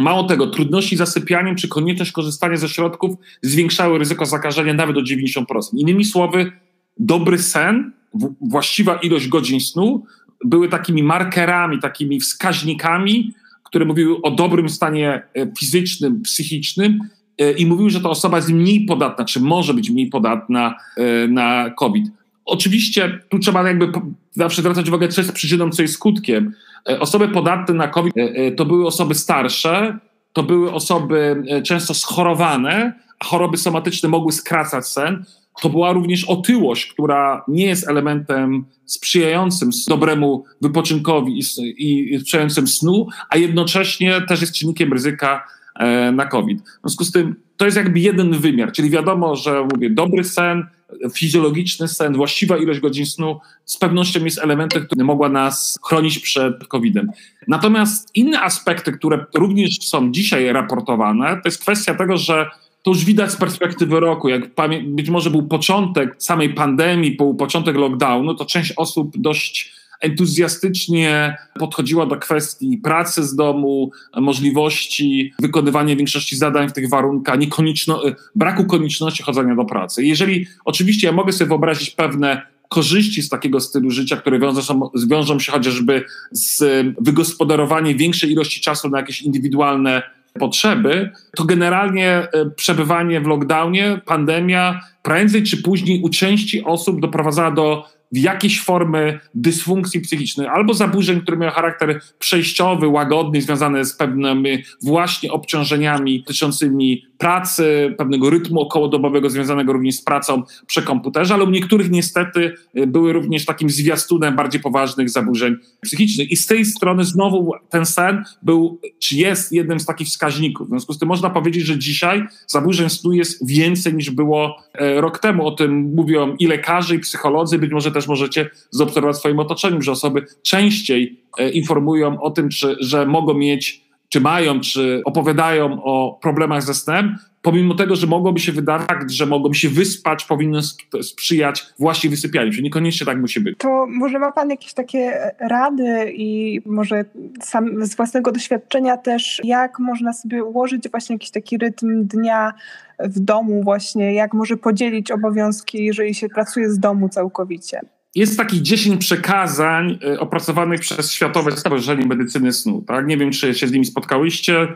Mało 0.00 0.24
tego, 0.24 0.46
trudności 0.46 0.96
z 0.96 0.98
zasypianiem 0.98 1.56
czy 1.56 1.68
konieczność 1.68 2.12
korzystania 2.12 2.56
ze 2.56 2.68
środków 2.68 3.16
zwiększały 3.42 3.98
ryzyko 3.98 4.26
zakażenia 4.26 4.74
nawet 4.74 4.96
o 4.96 5.00
90%. 5.00 5.44
Innymi 5.72 6.04
słowy, 6.04 6.52
dobry 6.98 7.38
sen, 7.38 7.92
właściwa 8.40 8.94
ilość 8.94 9.28
godzin 9.28 9.60
snu 9.60 10.04
były 10.44 10.68
takimi 10.68 11.02
markerami, 11.02 11.78
takimi 11.78 12.20
wskaźnikami, 12.20 13.34
które 13.64 13.84
mówiły 13.84 14.22
o 14.22 14.30
dobrym 14.30 14.68
stanie 14.68 15.22
e, 15.34 15.52
fizycznym, 15.58 16.22
psychicznym 16.22 17.00
e, 17.38 17.52
i 17.52 17.66
mówiły, 17.66 17.90
że 17.90 18.00
ta 18.00 18.10
osoba 18.10 18.36
jest 18.36 18.52
mniej 18.52 18.84
podatna, 18.84 19.24
czy 19.24 19.40
może 19.40 19.74
być 19.74 19.90
mniej 19.90 20.06
podatna 20.06 20.74
e, 20.96 21.28
na 21.28 21.70
COVID. 21.70 22.06
Oczywiście 22.44 23.18
tu 23.28 23.38
trzeba 23.38 23.68
jakby 23.68 23.92
zawsze 24.32 24.62
zwracać 24.62 24.88
uwagę, 24.88 25.08
co 25.08 25.20
jest 25.20 25.32
przyczyną, 25.32 25.70
co 25.70 25.82
jest 25.82 25.94
skutkiem. 25.94 26.52
Osoby 26.84 27.28
podatne 27.28 27.74
na 27.74 27.88
COVID 27.88 28.14
to 28.56 28.64
były 28.64 28.86
osoby 28.86 29.14
starsze, 29.14 29.98
to 30.32 30.42
były 30.42 30.72
osoby 30.72 31.42
często 31.64 31.94
schorowane, 31.94 32.92
a 33.18 33.24
choroby 33.24 33.56
somatyczne 33.56 34.08
mogły 34.08 34.32
skracać 34.32 34.86
sen 34.86 35.24
to 35.60 35.68
była 35.68 35.92
również 35.92 36.24
otyłość, 36.24 36.86
która 36.86 37.44
nie 37.48 37.66
jest 37.66 37.88
elementem 37.88 38.64
sprzyjającym 38.86 39.70
dobremu 39.88 40.44
wypoczynkowi 40.62 41.38
i, 41.38 42.14
i 42.14 42.20
sprzyjającym 42.20 42.68
snu, 42.68 43.06
a 43.28 43.36
jednocześnie 43.36 44.20
też 44.28 44.40
jest 44.40 44.54
czynnikiem 44.54 44.92
ryzyka 44.92 45.44
e, 45.76 46.12
na 46.12 46.26
COVID. 46.26 46.62
W 46.62 46.80
związku 46.80 47.04
z 47.04 47.12
tym 47.12 47.36
to 47.60 47.64
jest 47.64 47.76
jakby 47.76 48.00
jeden 48.00 48.32
wymiar, 48.32 48.72
czyli 48.72 48.90
wiadomo, 48.90 49.36
że 49.36 49.66
mówię, 49.74 49.90
dobry 49.90 50.24
sen, 50.24 50.66
fizjologiczny 51.14 51.88
sen, 51.88 52.14
właściwa 52.14 52.56
ilość 52.56 52.80
godzin 52.80 53.06
snu 53.06 53.40
z 53.64 53.76
pewnością 53.76 54.24
jest 54.24 54.38
elementem, 54.38 54.86
który 54.86 55.04
mogła 55.04 55.28
nas 55.28 55.78
chronić 55.88 56.18
przed 56.18 56.66
COVID-em. 56.66 57.10
Natomiast 57.48 58.10
inne 58.14 58.40
aspekty, 58.40 58.92
które 58.92 59.24
również 59.34 59.78
są 59.78 60.12
dzisiaj 60.12 60.52
raportowane, 60.52 61.36
to 61.36 61.42
jest 61.44 61.62
kwestia 61.62 61.94
tego, 61.94 62.16
że 62.16 62.50
to 62.82 62.90
już 62.90 63.04
widać 63.04 63.32
z 63.32 63.36
perspektywy 63.36 64.00
roku. 64.00 64.28
Jak 64.28 64.42
być 64.86 65.10
może 65.10 65.30
był 65.30 65.42
początek 65.42 66.14
samej 66.18 66.54
pandemii, 66.54 67.16
był 67.16 67.34
początek 67.34 67.76
lockdownu, 67.76 68.34
to 68.34 68.44
część 68.44 68.72
osób 68.76 69.12
dość 69.18 69.79
entuzjastycznie 70.00 71.36
podchodziła 71.58 72.06
do 72.06 72.16
kwestii 72.16 72.78
pracy 72.78 73.24
z 73.24 73.34
domu, 73.36 73.90
możliwości 74.16 75.32
wykonywania 75.38 75.96
większości 75.96 76.36
zadań 76.36 76.68
w 76.68 76.72
tych 76.72 76.88
warunkach, 76.88 77.38
niekonieczno, 77.38 78.02
braku 78.34 78.64
konieczności 78.64 79.22
chodzenia 79.22 79.54
do 79.54 79.64
pracy. 79.64 80.04
Jeżeli 80.04 80.46
oczywiście 80.64 81.06
ja 81.06 81.12
mogę 81.12 81.32
sobie 81.32 81.48
wyobrazić 81.48 81.90
pewne 81.90 82.42
korzyści 82.68 83.22
z 83.22 83.28
takiego 83.28 83.60
stylu 83.60 83.90
życia, 83.90 84.16
które 84.16 84.38
wiążą, 84.38 84.90
wiążą 85.06 85.38
się 85.38 85.52
chociażby 85.52 86.04
z 86.32 86.64
wygospodarowaniem 87.00 87.98
większej 87.98 88.32
ilości 88.32 88.60
czasu 88.60 88.90
na 88.90 88.98
jakieś 88.98 89.22
indywidualne 89.22 90.02
potrzeby, 90.38 91.10
to 91.36 91.44
generalnie 91.44 92.08
e, 92.08 92.50
przebywanie 92.56 93.20
w 93.20 93.26
lockdownie, 93.26 94.00
pandemia, 94.06 94.80
prędzej 95.02 95.42
czy 95.42 95.62
później 95.62 96.02
u 96.02 96.08
części 96.08 96.64
osób 96.64 97.00
doprowadzała 97.00 97.50
do 97.50 97.84
w 98.12 98.18
jakiejś 98.18 98.62
formy 98.62 99.20
dysfunkcji 99.34 100.00
psychicznej 100.00 100.46
albo 100.46 100.74
zaburzeń, 100.74 101.20
które 101.20 101.36
miały 101.36 101.52
charakter 101.52 102.00
przejściowy, 102.18 102.88
łagodny, 102.88 103.42
związane 103.42 103.84
z 103.84 103.96
pewnymi 103.96 104.62
właśnie 104.82 105.32
obciążeniami 105.32 106.20
dotyczącymi 106.20 107.10
pracy, 107.18 107.94
pewnego 107.98 108.30
rytmu 108.30 108.60
okołodobowego 108.60 109.30
związanego 109.30 109.72
również 109.72 109.94
z 109.94 110.04
pracą 110.04 110.42
przy 110.66 110.82
komputerze, 110.82 111.34
ale 111.34 111.44
u 111.44 111.50
niektórych 111.50 111.90
niestety 111.90 112.54
y, 112.76 112.86
były 112.86 113.12
również 113.12 113.44
takim 113.44 113.70
zwiastunem 113.70 114.36
bardziej 114.36 114.60
poważnych 114.60 115.10
zaburzeń 115.10 115.56
psychicznych. 115.80 116.30
I 116.30 116.36
z 116.36 116.46
tej 116.46 116.64
strony 116.64 117.04
znowu 117.04 117.52
ten 117.70 117.86
sen 117.86 118.24
był, 118.42 118.80
czy 118.98 119.16
jest 119.16 119.52
jednym 119.52 119.80
z 119.80 119.86
takich 119.86 120.08
wskaźników. 120.08 120.66
W 120.66 120.70
związku 120.70 120.92
z 120.92 120.98
tym 120.98 121.08
można 121.08 121.30
powiedzieć, 121.30 121.66
że 121.66 121.78
dzisiaj 121.78 122.24
zaburzeń 122.46 122.90
snu 122.90 123.12
jest 123.12 123.48
więcej 123.48 123.94
niż 123.94 124.10
było 124.10 124.56
e, 124.74 125.00
rok 125.00 125.18
temu. 125.18 125.46
O 125.46 125.50
tym 125.50 125.92
mówią 125.94 126.36
i 126.38 126.46
lekarze, 126.46 126.94
i 126.94 126.98
psycholodzy, 126.98 127.58
być 127.58 127.72
może 127.72 127.92
też 127.92 127.99
możecie 128.08 128.50
zaobserwować 128.70 129.16
w 129.16 129.18
swoim 129.18 129.38
otoczeniu, 129.38 129.82
że 129.82 129.92
osoby 129.92 130.26
częściej 130.42 131.20
e, 131.38 131.50
informują 131.50 132.20
o 132.20 132.30
tym, 132.30 132.48
czy, 132.48 132.76
że 132.80 133.06
mogą 133.06 133.34
mieć 133.34 133.89
czy 134.10 134.20
mają, 134.20 134.60
czy 134.60 135.02
opowiadają 135.04 135.82
o 135.82 136.18
problemach 136.22 136.62
ze 136.62 136.74
snem, 136.74 137.16
pomimo 137.42 137.74
tego, 137.74 137.96
że 137.96 138.06
mogłoby 138.06 138.40
się 138.40 138.52
wydawać, 138.52 139.12
że 139.12 139.26
mogą 139.26 139.52
się 139.52 139.68
wyspać, 139.68 140.24
powinno 140.24 140.60
sprzyjać 141.02 141.66
właśnie 141.78 142.10
wysypianiu, 142.10 142.50
czyli 142.50 142.62
niekoniecznie 142.62 143.06
tak 143.06 143.20
musi 143.20 143.40
być. 143.40 143.58
To 143.58 143.86
może 143.86 144.18
ma 144.18 144.32
Pan 144.32 144.50
jakieś 144.50 144.74
takie 144.74 145.32
rady 145.40 146.12
i 146.14 146.60
może 146.66 147.04
sam 147.42 147.84
z 147.84 147.96
własnego 147.96 148.32
doświadczenia 148.32 148.96
też, 148.96 149.40
jak 149.44 149.78
można 149.78 150.12
sobie 150.12 150.44
ułożyć 150.44 150.88
właśnie 150.90 151.14
jakiś 151.14 151.30
taki 151.30 151.58
rytm 151.58 152.06
dnia 152.06 152.52
w 152.98 153.20
domu 153.20 153.62
właśnie, 153.62 154.14
jak 154.14 154.34
może 154.34 154.56
podzielić 154.56 155.10
obowiązki, 155.10 155.84
jeżeli 155.84 156.14
się 156.14 156.28
pracuje 156.28 156.70
z 156.70 156.78
domu 156.78 157.08
całkowicie? 157.08 157.80
Jest 158.14 158.36
takich 158.36 158.62
10 158.62 159.00
przekazań 159.00 159.98
y, 160.04 160.20
opracowanych 160.20 160.80
przez 160.80 161.12
Światowe 161.12 161.52
Stowarzyszenie 161.52 162.06
Medycyny 162.06 162.52
Snu. 162.52 162.84
Tak? 162.86 163.06
Nie 163.06 163.16
wiem, 163.16 163.30
czy 163.30 163.54
się 163.54 163.68
z 163.68 163.72
nimi 163.72 163.84
spotkałyście, 163.84 164.68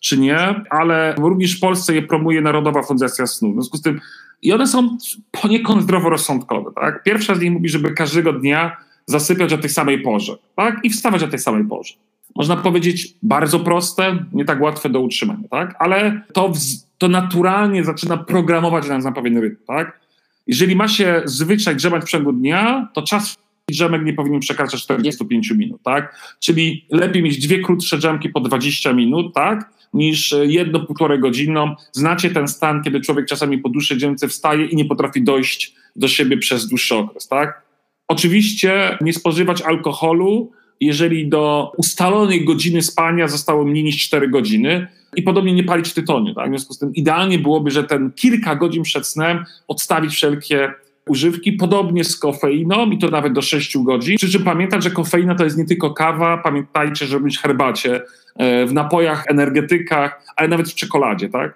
czy 0.00 0.18
nie, 0.18 0.38
ale 0.70 1.14
również 1.18 1.56
w 1.56 1.60
Polsce 1.60 1.94
je 1.94 2.02
promuje 2.02 2.40
Narodowa 2.40 2.82
Fundacja 2.82 3.26
Snu. 3.26 3.50
W 3.50 3.54
związku 3.54 3.76
z 3.76 3.82
tym 3.82 4.00
i 4.42 4.52
one 4.52 4.66
są 4.66 4.96
poniekąd 5.30 5.82
zdroworozsądkowe. 5.82 6.70
Tak? 6.74 7.02
Pierwsza 7.02 7.34
z 7.34 7.40
nich 7.40 7.52
mówi, 7.52 7.68
żeby 7.68 7.90
każdego 7.90 8.32
dnia 8.32 8.76
zasypiać 9.06 9.52
o 9.52 9.58
tej 9.58 9.70
samej 9.70 10.02
porze 10.02 10.36
tak? 10.56 10.80
i 10.82 10.90
wstawać 10.90 11.22
o 11.22 11.28
tej 11.28 11.38
samej 11.38 11.64
porze. 11.64 11.94
Można 12.36 12.56
powiedzieć 12.56 13.14
bardzo 13.22 13.60
proste, 13.60 14.24
nie 14.32 14.44
tak 14.44 14.60
łatwe 14.60 14.88
do 14.88 15.00
utrzymania, 15.00 15.48
tak? 15.50 15.74
ale 15.78 16.20
to, 16.32 16.52
to 16.98 17.08
naturalnie 17.08 17.84
zaczyna 17.84 18.16
programować 18.16 18.88
nas 18.88 19.04
na 19.04 19.12
pewien 19.12 19.38
rytm. 19.38 19.56
Tak? 19.66 20.00
Jeżeli 20.46 20.76
ma 20.76 20.88
się 20.88 21.22
zwyczaj 21.24 21.76
drzemać 21.76 22.02
w 22.02 22.06
przeciągu 22.06 22.32
dnia, 22.32 22.88
to 22.94 23.02
czas 23.02 23.36
drzemek 23.70 24.04
nie 24.04 24.12
powinien 24.12 24.40
przekraczać 24.40 24.82
45 24.82 25.50
minut, 25.50 25.82
tak? 25.82 26.36
Czyli 26.40 26.86
lepiej 26.90 27.22
mieć 27.22 27.46
dwie 27.46 27.58
krótsze 27.60 27.98
drzemki 27.98 28.28
po 28.28 28.40
20 28.40 28.92
minut, 28.92 29.34
tak? 29.34 29.70
Niż 29.94 30.34
jedno 30.42 30.80
półtorej 30.80 31.20
godziną. 31.20 31.74
Znacie 31.92 32.30
ten 32.30 32.48
stan, 32.48 32.82
kiedy 32.82 33.00
człowiek 33.00 33.26
czasami 33.26 33.58
po 33.58 33.68
dłuższej 33.68 33.96
drzemce 33.96 34.28
wstaje 34.28 34.66
i 34.66 34.76
nie 34.76 34.84
potrafi 34.84 35.22
dojść 35.22 35.74
do 35.96 36.08
siebie 36.08 36.38
przez 36.38 36.68
dłuższy 36.68 36.94
okres, 36.94 37.28
tak? 37.28 37.62
Oczywiście 38.08 38.98
nie 39.00 39.12
spożywać 39.12 39.62
alkoholu, 39.62 40.52
jeżeli 40.80 41.28
do 41.28 41.72
ustalonej 41.76 42.44
godziny 42.44 42.82
spania 42.82 43.28
zostało 43.28 43.64
mniej 43.64 43.84
niż 43.84 44.06
4 44.06 44.28
godziny 44.28 44.86
i 45.16 45.22
podobnie 45.22 45.52
nie 45.52 45.64
palić 45.64 45.92
tytoniu. 45.92 46.34
Tak? 46.34 46.46
W 46.46 46.48
związku 46.48 46.74
z 46.74 46.78
tym 46.78 46.94
idealnie 46.94 47.38
byłoby, 47.38 47.70
że 47.70 47.84
ten 47.84 48.12
kilka 48.12 48.56
godzin 48.56 48.82
przed 48.82 49.06
snem 49.06 49.44
odstawić 49.68 50.12
wszelkie 50.12 50.72
używki, 51.08 51.52
podobnie 51.52 52.04
z 52.04 52.18
kofeiną 52.18 52.90
i 52.90 52.98
to 52.98 53.08
nawet 53.08 53.32
do 53.32 53.42
6 53.42 53.78
godzin. 53.78 54.16
Przy 54.16 54.30
czym 54.30 54.44
pamiętać, 54.44 54.84
że 54.84 54.90
kofeina 54.90 55.34
to 55.34 55.44
jest 55.44 55.58
nie 55.58 55.64
tylko 55.64 55.90
kawa, 55.90 56.38
pamiętajcie, 56.38 57.06
żeby 57.06 57.30
w 57.30 57.38
herbacie, 57.38 58.02
e, 58.36 58.66
w 58.66 58.72
napojach, 58.72 59.24
energetykach, 59.28 60.22
ale 60.36 60.48
nawet 60.48 60.68
w 60.70 60.74
czekoladzie, 60.74 61.28
tak? 61.28 61.54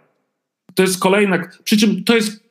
To 0.74 0.82
jest 0.82 1.00
kolejna, 1.00 1.38
przy 1.64 1.76
czym 1.76 2.04
to 2.04 2.14
jest, 2.14 2.49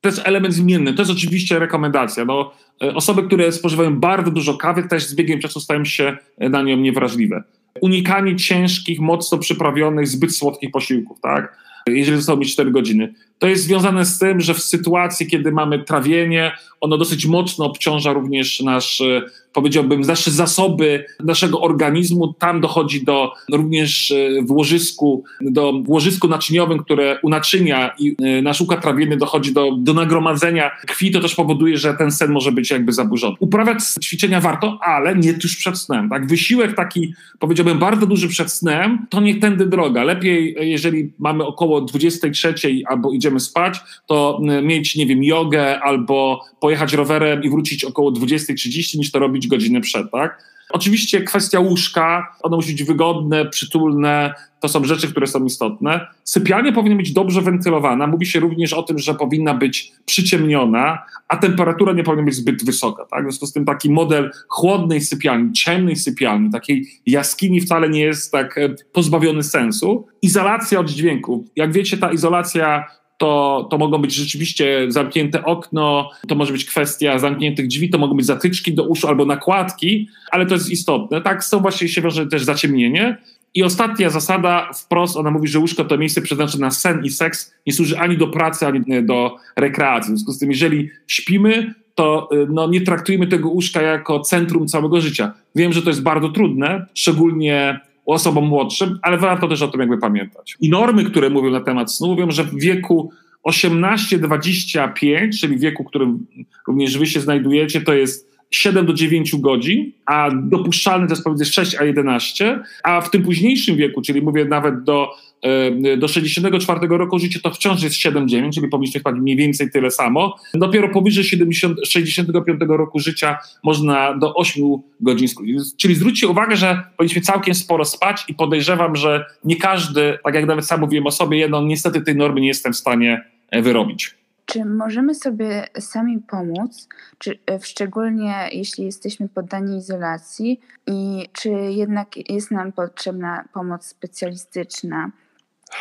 to 0.00 0.08
jest 0.08 0.20
element 0.24 0.54
zmienny, 0.54 0.94
to 0.94 1.02
jest 1.02 1.12
oczywiście 1.12 1.58
rekomendacja. 1.58 2.24
No, 2.24 2.52
e, 2.82 2.94
osoby, 2.94 3.22
które 3.22 3.52
spożywają 3.52 4.00
bardzo 4.00 4.30
dużo 4.30 4.54
kawy, 4.54 4.82
też 4.82 5.06
z 5.06 5.14
biegiem 5.14 5.40
czasu 5.40 5.60
stają 5.60 5.84
się 5.84 6.16
na 6.38 6.62
nią 6.62 6.76
niewrażliwe. 6.76 7.42
Unikanie 7.80 8.36
ciężkich, 8.36 9.00
mocno 9.00 9.38
przyprawionych, 9.38 10.08
zbyt 10.08 10.36
słodkich 10.36 10.70
posiłków, 10.70 11.20
tak? 11.20 11.56
Jeżeli 11.86 12.16
zostało 12.16 12.38
mi 12.38 12.46
4 12.46 12.70
godziny. 12.70 13.14
To 13.38 13.46
jest 13.46 13.64
związane 13.64 14.04
z 14.04 14.18
tym, 14.18 14.40
że 14.40 14.54
w 14.54 14.62
sytuacji, 14.62 15.26
kiedy 15.26 15.52
mamy 15.52 15.84
trawienie, 15.84 16.52
ono 16.80 16.98
dosyć 16.98 17.26
mocno 17.26 17.64
obciąża 17.64 18.12
również 18.12 18.60
nasz, 18.60 19.00
e, 19.00 19.22
powiedziałbym, 19.52 20.00
nasze 20.00 20.30
zasoby 20.30 21.04
naszego 21.24 21.60
organizmu. 21.60 22.34
Tam 22.38 22.60
dochodzi 22.60 23.04
do 23.04 23.32
również 23.52 24.10
e, 24.10 24.42
w 24.42 24.50
łożysku, 24.50 25.24
do 25.40 25.82
łożysku 25.86 26.28
naczyniowym, 26.28 26.78
które 26.78 27.18
unaczynia 27.22 27.94
i 27.98 28.16
e, 28.22 28.42
nasz 28.42 28.60
układ 28.60 28.82
trawienny 28.82 29.16
dochodzi 29.16 29.52
do, 29.52 29.72
do 29.78 29.94
nagromadzenia 29.94 30.70
krwi, 30.86 31.10
to 31.10 31.20
też 31.20 31.34
powoduje, 31.34 31.78
że 31.78 31.94
ten 31.94 32.10
sen 32.10 32.32
może 32.32 32.52
być 32.52 32.70
jakby 32.70 32.92
zaburzony. 32.92 33.36
Uprawiać 33.40 33.78
ćwiczenia 34.02 34.40
warto, 34.40 34.78
ale 34.82 35.16
nie 35.16 35.34
tuż 35.34 35.56
przed 35.56 35.78
snem. 35.78 36.08
Tak? 36.08 36.26
Wysiłek 36.26 36.74
taki, 36.74 37.14
powiedziałbym, 37.38 37.78
bardzo 37.78 38.06
duży 38.06 38.28
przed 38.28 38.52
snem, 38.52 39.06
to 39.10 39.20
nie 39.20 39.34
tędy 39.34 39.66
droga. 39.66 40.04
Lepiej, 40.04 40.56
jeżeli 40.60 41.12
mamy 41.18 41.46
około 41.46 41.80
23 41.80 42.54
albo 42.86 43.12
idziemy 43.12 43.40
spać, 43.40 43.80
to 44.06 44.40
mieć, 44.62 44.96
nie 44.96 45.06
wiem, 45.06 45.24
jogę 45.24 45.80
albo 45.80 46.44
pojechać 46.60 46.92
rowerem 46.92 47.42
i 47.42 47.50
wrócić 47.50 47.84
około 47.84 48.12
20.30 48.12 48.98
niż 48.98 49.10
to 49.10 49.18
robić 49.18 49.39
godzinę 49.46 49.80
przed, 49.80 50.10
tak? 50.10 50.50
Oczywiście 50.70 51.20
kwestia 51.20 51.60
łóżka, 51.60 52.36
ono 52.42 52.56
musi 52.56 52.72
być 52.72 52.84
wygodne, 52.84 53.46
przytulne, 53.46 54.34
to 54.60 54.68
są 54.68 54.84
rzeczy, 54.84 55.08
które 55.08 55.26
są 55.26 55.44
istotne. 55.44 56.06
Sypialnia 56.24 56.72
powinna 56.72 56.96
być 56.96 57.12
dobrze 57.12 57.42
wentylowana. 57.42 58.06
Mówi 58.06 58.26
się 58.26 58.40
również 58.40 58.72
o 58.72 58.82
tym, 58.82 58.98
że 58.98 59.14
powinna 59.14 59.54
być 59.54 59.92
przyciemniona, 60.04 60.98
a 61.28 61.36
temperatura 61.36 61.92
nie 61.92 62.04
powinna 62.04 62.24
być 62.24 62.34
zbyt 62.34 62.64
wysoka. 62.64 63.04
Tak? 63.04 63.20
W 63.20 63.24
związku 63.24 63.46
z 63.46 63.52
tym 63.52 63.64
taki 63.64 63.90
model 63.90 64.30
chłodnej 64.48 65.00
sypialni, 65.00 65.52
ciemnej 65.52 65.96
sypialni, 65.96 66.50
takiej 66.50 66.86
jaskini 67.06 67.60
wcale 67.60 67.88
nie 67.88 68.00
jest 68.00 68.32
tak 68.32 68.58
e, 68.58 68.74
pozbawiony 68.92 69.42
sensu. 69.42 70.06
Izolacja 70.22 70.80
od 70.80 70.90
dźwięków. 70.90 71.46
Jak 71.56 71.72
wiecie, 71.72 71.98
ta 71.98 72.12
izolacja 72.12 72.84
to, 73.20 73.66
to 73.70 73.78
mogą 73.78 73.98
być 73.98 74.14
rzeczywiście 74.14 74.86
zamknięte 74.88 75.44
okno, 75.44 76.10
to 76.28 76.34
może 76.34 76.52
być 76.52 76.64
kwestia 76.64 77.18
zamkniętych 77.18 77.66
drzwi, 77.66 77.90
to 77.90 77.98
mogą 77.98 78.14
być 78.14 78.26
zatyczki 78.26 78.74
do 78.74 78.84
uszu 78.84 79.08
albo 79.08 79.24
nakładki, 79.24 80.08
ale 80.30 80.46
to 80.46 80.54
jest 80.54 80.70
istotne. 80.70 81.20
Tak, 81.20 81.48
tą 81.48 81.58
właśnie 81.58 81.88
się 81.88 82.02
wiąże 82.02 82.26
też 82.26 82.42
zaciemnienie. 82.42 83.16
I 83.54 83.62
ostatnia 83.62 84.10
zasada, 84.10 84.70
wprost 84.72 85.16
ona 85.16 85.30
mówi, 85.30 85.48
że 85.48 85.58
łóżko 85.58 85.84
to 85.84 85.98
miejsce 85.98 86.22
przeznaczone 86.22 86.66
na 86.66 86.70
sen 86.70 87.04
i 87.04 87.10
seks, 87.10 87.54
nie 87.66 87.72
służy 87.72 87.98
ani 87.98 88.16
do 88.16 88.26
pracy, 88.26 88.66
ani 88.66 88.82
do 89.02 89.36
rekreacji. 89.56 90.14
W 90.14 90.16
związku 90.16 90.32
z 90.32 90.38
tym, 90.38 90.50
jeżeli 90.50 90.90
śpimy, 91.06 91.74
to 91.94 92.28
y, 92.32 92.46
no, 92.50 92.68
nie 92.68 92.80
traktujmy 92.80 93.26
tego 93.26 93.48
łóżka 93.48 93.82
jako 93.82 94.20
centrum 94.20 94.68
całego 94.68 95.00
życia. 95.00 95.32
Wiem, 95.54 95.72
że 95.72 95.82
to 95.82 95.90
jest 95.90 96.02
bardzo 96.02 96.28
trudne, 96.28 96.86
szczególnie 96.94 97.80
osobom 98.06 98.46
młodszym, 98.46 98.98
ale 99.02 99.18
warto 99.18 99.48
też 99.48 99.62
o 99.62 99.68
tym 99.68 99.80
jakby 99.80 99.98
pamiętać. 99.98 100.56
I 100.60 100.70
normy, 100.70 101.04
które 101.04 101.30
mówią 101.30 101.50
na 101.50 101.60
temat 101.60 101.92
snu, 101.92 102.08
mówią, 102.08 102.30
że 102.30 102.44
w 102.44 102.54
wieku 102.54 103.12
18-25, 103.48 105.40
czyli 105.40 105.58
wieku, 105.58 105.84
w 105.84 105.86
którym 105.86 106.26
również 106.66 106.98
wy 106.98 107.06
się 107.06 107.20
znajdujecie, 107.20 107.80
to 107.80 107.94
jest 107.94 108.29
7 108.50 108.86
do 108.86 108.94
9 108.94 109.36
godzin, 109.36 109.92
a 110.06 110.30
dopuszczalny 110.30 111.06
to 111.06 111.12
jest 111.12 111.24
pomiędzy 111.24 111.44
6 111.44 111.74
a 111.74 111.84
11, 111.84 112.62
a 112.84 113.00
w 113.00 113.10
tym 113.10 113.22
późniejszym 113.22 113.76
wieku, 113.76 114.02
czyli 114.02 114.22
mówię 114.22 114.44
nawet 114.44 114.84
do 114.84 115.10
E, 115.42 115.96
do 115.96 116.08
64 116.08 116.88
roku 116.88 117.18
życia 117.18 117.40
to 117.42 117.50
wciąż 117.50 117.82
jest 117.82 117.96
7-9, 117.96 118.50
czyli 118.54 118.68
powinniśmy 118.68 119.00
spać 119.00 119.14
mniej 119.18 119.36
więcej 119.36 119.70
tyle 119.70 119.90
samo. 119.90 120.36
Dopiero 120.54 120.88
powyżej 120.88 121.24
70, 121.24 121.78
65 121.88 122.60
roku 122.68 122.98
życia 122.98 123.38
można 123.62 124.18
do 124.18 124.34
8 124.34 124.64
godzin 125.00 125.28
skrócić. 125.28 125.56
Czyli 125.76 125.94
zwróćcie 125.94 126.28
uwagę, 126.28 126.56
że 126.56 126.82
powinniśmy 126.96 127.22
całkiem 127.22 127.54
sporo 127.54 127.84
spać 127.84 128.24
i 128.28 128.34
podejrzewam, 128.34 128.96
że 128.96 129.24
nie 129.44 129.56
każdy, 129.56 130.18
tak 130.24 130.34
jak 130.34 130.46
nawet 130.46 130.66
sam 130.66 130.80
mówiłem 130.80 131.06
o 131.06 131.10
sobie, 131.10 131.38
jedno, 131.38 131.62
niestety 131.62 132.00
tej 132.00 132.16
normy 132.16 132.40
nie 132.40 132.48
jestem 132.48 132.72
w 132.72 132.76
stanie 132.76 133.24
e, 133.50 133.62
wyrobić. 133.62 134.19
Czy 134.52 134.64
możemy 134.64 135.14
sobie 135.14 135.66
sami 135.78 136.18
pomóc, 136.18 136.88
czy 137.18 137.38
e, 137.50 137.60
szczególnie 137.60 138.48
jeśli 138.52 138.84
jesteśmy 138.84 139.28
poddani 139.28 139.76
izolacji 139.76 140.60
i 140.86 141.28
czy 141.32 141.48
jednak 141.50 142.30
jest 142.30 142.50
nam 142.50 142.72
potrzebna 142.72 143.44
pomoc 143.52 143.86
specjalistyczna? 143.86 145.10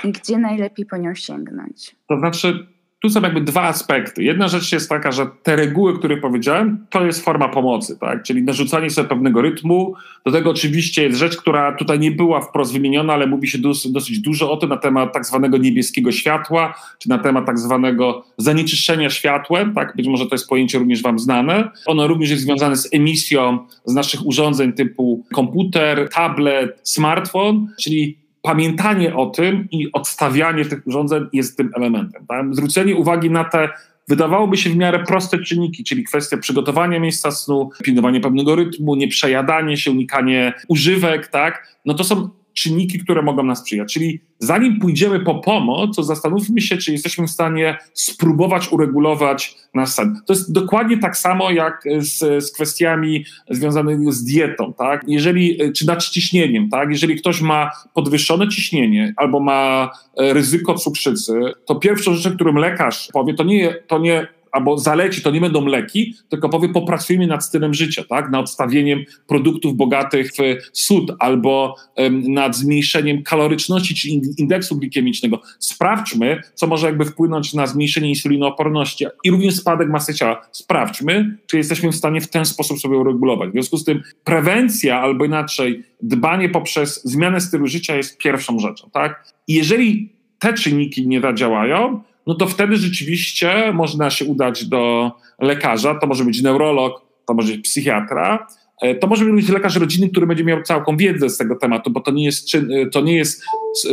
Gdzie 0.04 0.38
najlepiej 0.38 0.86
po 0.86 0.98
nią 0.98 1.16
sięgnąć? 1.16 1.96
To 2.08 2.18
znaczy, 2.20 2.68
tu 3.02 3.10
są 3.10 3.22
jakby 3.22 3.42
dwa 3.42 3.64
aspekty. 3.64 4.24
Jedna 4.24 4.48
rzecz 4.48 4.72
jest 4.72 4.90
taka, 4.90 5.12
że 5.12 5.28
te 5.44 5.56
reguły, 5.56 6.00
które 6.00 6.18
powiedziałem, 6.18 6.86
to 6.90 7.06
jest 7.06 7.26
forma 7.26 7.50
pomocy, 7.50 7.98
tak? 8.00 8.24
czyli 8.24 8.44
narzucanie 8.44 8.90
sobie 8.90 9.10
pewnego 9.10 9.42
rytmu. 9.42 9.94
Do 10.26 10.32
tego 10.32 10.50
oczywiście 10.50 11.04
jest 11.04 11.18
rzecz, 11.18 11.38
która 11.38 11.76
tutaj 11.76 12.00
nie 12.00 12.12
była 12.12 12.42
wprost 12.42 12.74
wymieniona, 12.74 13.14
ale 13.14 13.28
mówi 13.28 13.48
się 13.48 13.58
dosyć, 13.58 13.92
dosyć 13.92 14.20
dużo 14.20 14.52
o 14.52 14.58
tym 14.58 14.70
na 14.70 14.78
temat 14.78 15.14
tak 15.14 15.26
zwanego 15.26 15.58
niebieskiego 15.58 16.12
światła, 16.12 16.76
czy 17.00 17.10
na 17.10 17.18
temat 17.18 17.46
tak 17.46 17.60
zwanego 17.60 18.24
zanieczyszczenia 18.38 19.10
światłem. 19.10 19.74
Tak? 19.74 19.96
Być 19.96 20.08
może 20.08 20.26
to 20.26 20.36
jest 20.36 20.50
pojęcie 20.50 20.80
również 20.80 21.02
Wam 21.02 21.20
znane. 21.20 21.70
Ono 21.86 22.08
również 22.08 22.30
jest 22.30 22.44
związane 22.44 22.76
z 22.76 22.94
emisją 22.94 23.68
z 23.86 23.94
naszych 23.94 24.26
urządzeń 24.26 24.74
typu 24.74 25.26
komputer, 25.34 26.10
tablet, 26.10 26.80
smartfon, 26.84 27.68
czyli 27.82 28.18
pamiętanie 28.42 29.16
o 29.16 29.26
tym 29.26 29.68
i 29.72 29.92
odstawianie 29.92 30.66
tych 30.66 30.88
urządzeń 30.88 31.26
jest 31.34 31.58
tym 31.58 31.72
elementem. 31.76 32.26
Tak? 32.28 32.56
Zwrócenie 32.56 32.96
uwagi 32.96 33.30
na 33.30 33.44
te 33.44 33.70
wydawałoby 34.08 34.58
się 34.58 34.70
w 34.70 34.76
miarę 34.76 35.04
proste 35.08 35.40
czynniki, 35.40 35.84
czyli 35.84 36.04
kwestia 36.04 36.38
przygotowania 36.38 37.00
miejsca 37.00 37.32
snu, 37.32 37.70
pilnowanie 37.84 38.22
pewnego 38.22 38.56
rytmu, 38.56 38.96
nieprzejadanie 38.96 39.78
się, 39.78 39.92
unikanie 39.92 40.54
używek, 40.68 41.28
tak? 41.28 41.78
No 41.86 41.94
to 41.94 42.04
są 42.04 42.30
czynniki, 42.54 43.00
które 43.00 43.22
mogą 43.22 43.44
nas 43.44 43.60
sprzyjać. 43.60 43.94
Czyli 43.94 44.20
zanim 44.40 44.80
pójdziemy 44.80 45.20
po 45.20 45.36
pomoc, 45.36 45.96
to 45.96 46.04
zastanówmy 46.04 46.62
się, 46.62 46.78
czy 46.78 46.92
jesteśmy 46.92 47.28
w 47.28 47.30
stanie 47.30 47.78
spróbować 47.94 48.72
uregulować 48.72 49.56
nasz 49.74 49.90
sen. 49.90 50.22
To 50.26 50.34
jest 50.34 50.52
dokładnie 50.52 50.98
tak 50.98 51.18
samo 51.18 51.52
jak 51.52 51.84
z, 51.98 52.44
z 52.46 52.52
kwestiami 52.52 53.26
związanymi 53.50 54.12
z 54.12 54.24
dietą, 54.24 54.74
tak? 54.78 55.04
Jeżeli, 55.08 55.74
czy 55.74 55.88
nadciśnieniem, 55.88 56.70
tak? 56.70 56.90
Jeżeli 56.90 57.16
ktoś 57.16 57.42
ma 57.42 57.72
podwyższone 57.94 58.48
ciśnienie 58.48 59.14
albo 59.18 59.40
ma 59.40 59.92
e, 60.18 60.34
ryzyko 60.34 60.74
cukrzycy, 60.74 61.34
to 61.66 61.76
pierwszą 61.76 62.14
rzeczą, 62.14 62.36
którą 62.36 62.54
lekarz 62.54 63.08
powie, 63.14 63.34
to 63.34 63.44
nie, 63.44 63.76
to 63.88 64.00
nie 64.00 64.28
albo 64.52 64.78
zaleci, 64.78 65.22
to 65.22 65.32
nie 65.32 65.42
będą 65.42 65.66
leki, 65.66 66.14
tylko 66.30 66.50
powie 66.50 66.70
popracujmy 66.70 67.28
nad 67.28 67.46
stylem 67.46 67.74
życia, 67.74 68.04
tak? 68.10 68.32
nad 68.32 68.42
odstawieniem 68.42 69.04
produktów 69.28 69.76
bogatych 69.76 70.32
w 70.32 70.42
sód 70.74 71.12
albo 71.20 71.76
um, 71.96 72.34
nad 72.34 72.56
zmniejszeniem 72.56 73.24
kaloryczności 73.24 73.96
czy 73.96 74.10
indeksu 74.38 74.78
glikemicznego. 74.78 75.42
Sprawdźmy, 75.60 76.42
co 76.54 76.68
może 76.68 76.88
jakby 76.88 77.06
wpłynąć 77.06 77.54
na 77.54 77.68
zmniejszenie 77.68 78.10
insulinooporności 78.10 79.06
i 79.24 79.32
również 79.32 79.56
spadek 79.56 79.90
masy 79.90 80.14
ciała. 80.14 80.42
Sprawdźmy, 80.52 81.38
czy 81.48 81.58
jesteśmy 81.58 81.92
w 81.92 81.96
stanie 81.96 82.22
w 82.22 82.30
ten 82.30 82.46
sposób 82.46 82.80
sobie 82.80 82.98
uregulować. 82.98 83.50
W 83.50 83.54
związku 83.54 83.78
z 83.78 83.84
tym 83.84 84.02
prewencja 84.24 85.02
albo 85.02 85.26
inaczej 85.26 85.84
dbanie 86.02 86.50
poprzez 86.50 87.04
zmianę 87.04 87.42
stylu 87.42 87.68
życia 87.68 87.96
jest 87.96 88.18
pierwszą 88.18 88.60
rzeczą. 88.60 88.90
Tak? 88.90 89.34
I 89.48 89.54
jeżeli 89.54 90.10
te 90.40 90.54
czynniki 90.54 91.08
nie 91.08 91.22
zadziałają, 91.22 92.02
no 92.30 92.36
to 92.36 92.48
wtedy 92.48 92.78
rzeczywiście 92.78 93.72
można 93.74 94.10
się 94.10 94.26
udać 94.26 94.66
do 94.66 95.12
lekarza. 95.40 95.96
To 95.96 96.08
może 96.08 96.24
być 96.24 96.42
neurolog, 96.42 97.02
to 97.28 97.34
może 97.34 97.54
być 97.54 97.62
psychiatra, 97.62 98.48
e, 98.82 98.96
to 98.96 99.08
może 99.08 99.26
być 99.26 99.50
lekarz 99.50 99.76
rodzinny, 99.76 100.10
który 100.10 100.28
będzie 100.28 100.44
miał 100.44 100.64
całą 100.64 100.98
wiedzę 100.98 101.30
z 101.30 101.38
tego 101.38 101.56
tematu, 101.56 101.92
bo 101.92 102.00
to 102.00 102.12
nie 102.12 102.26
jest, 102.26 102.56
e, 102.56 102.60
to 102.86 103.02
nie 103.02 103.16
jest 103.16 103.44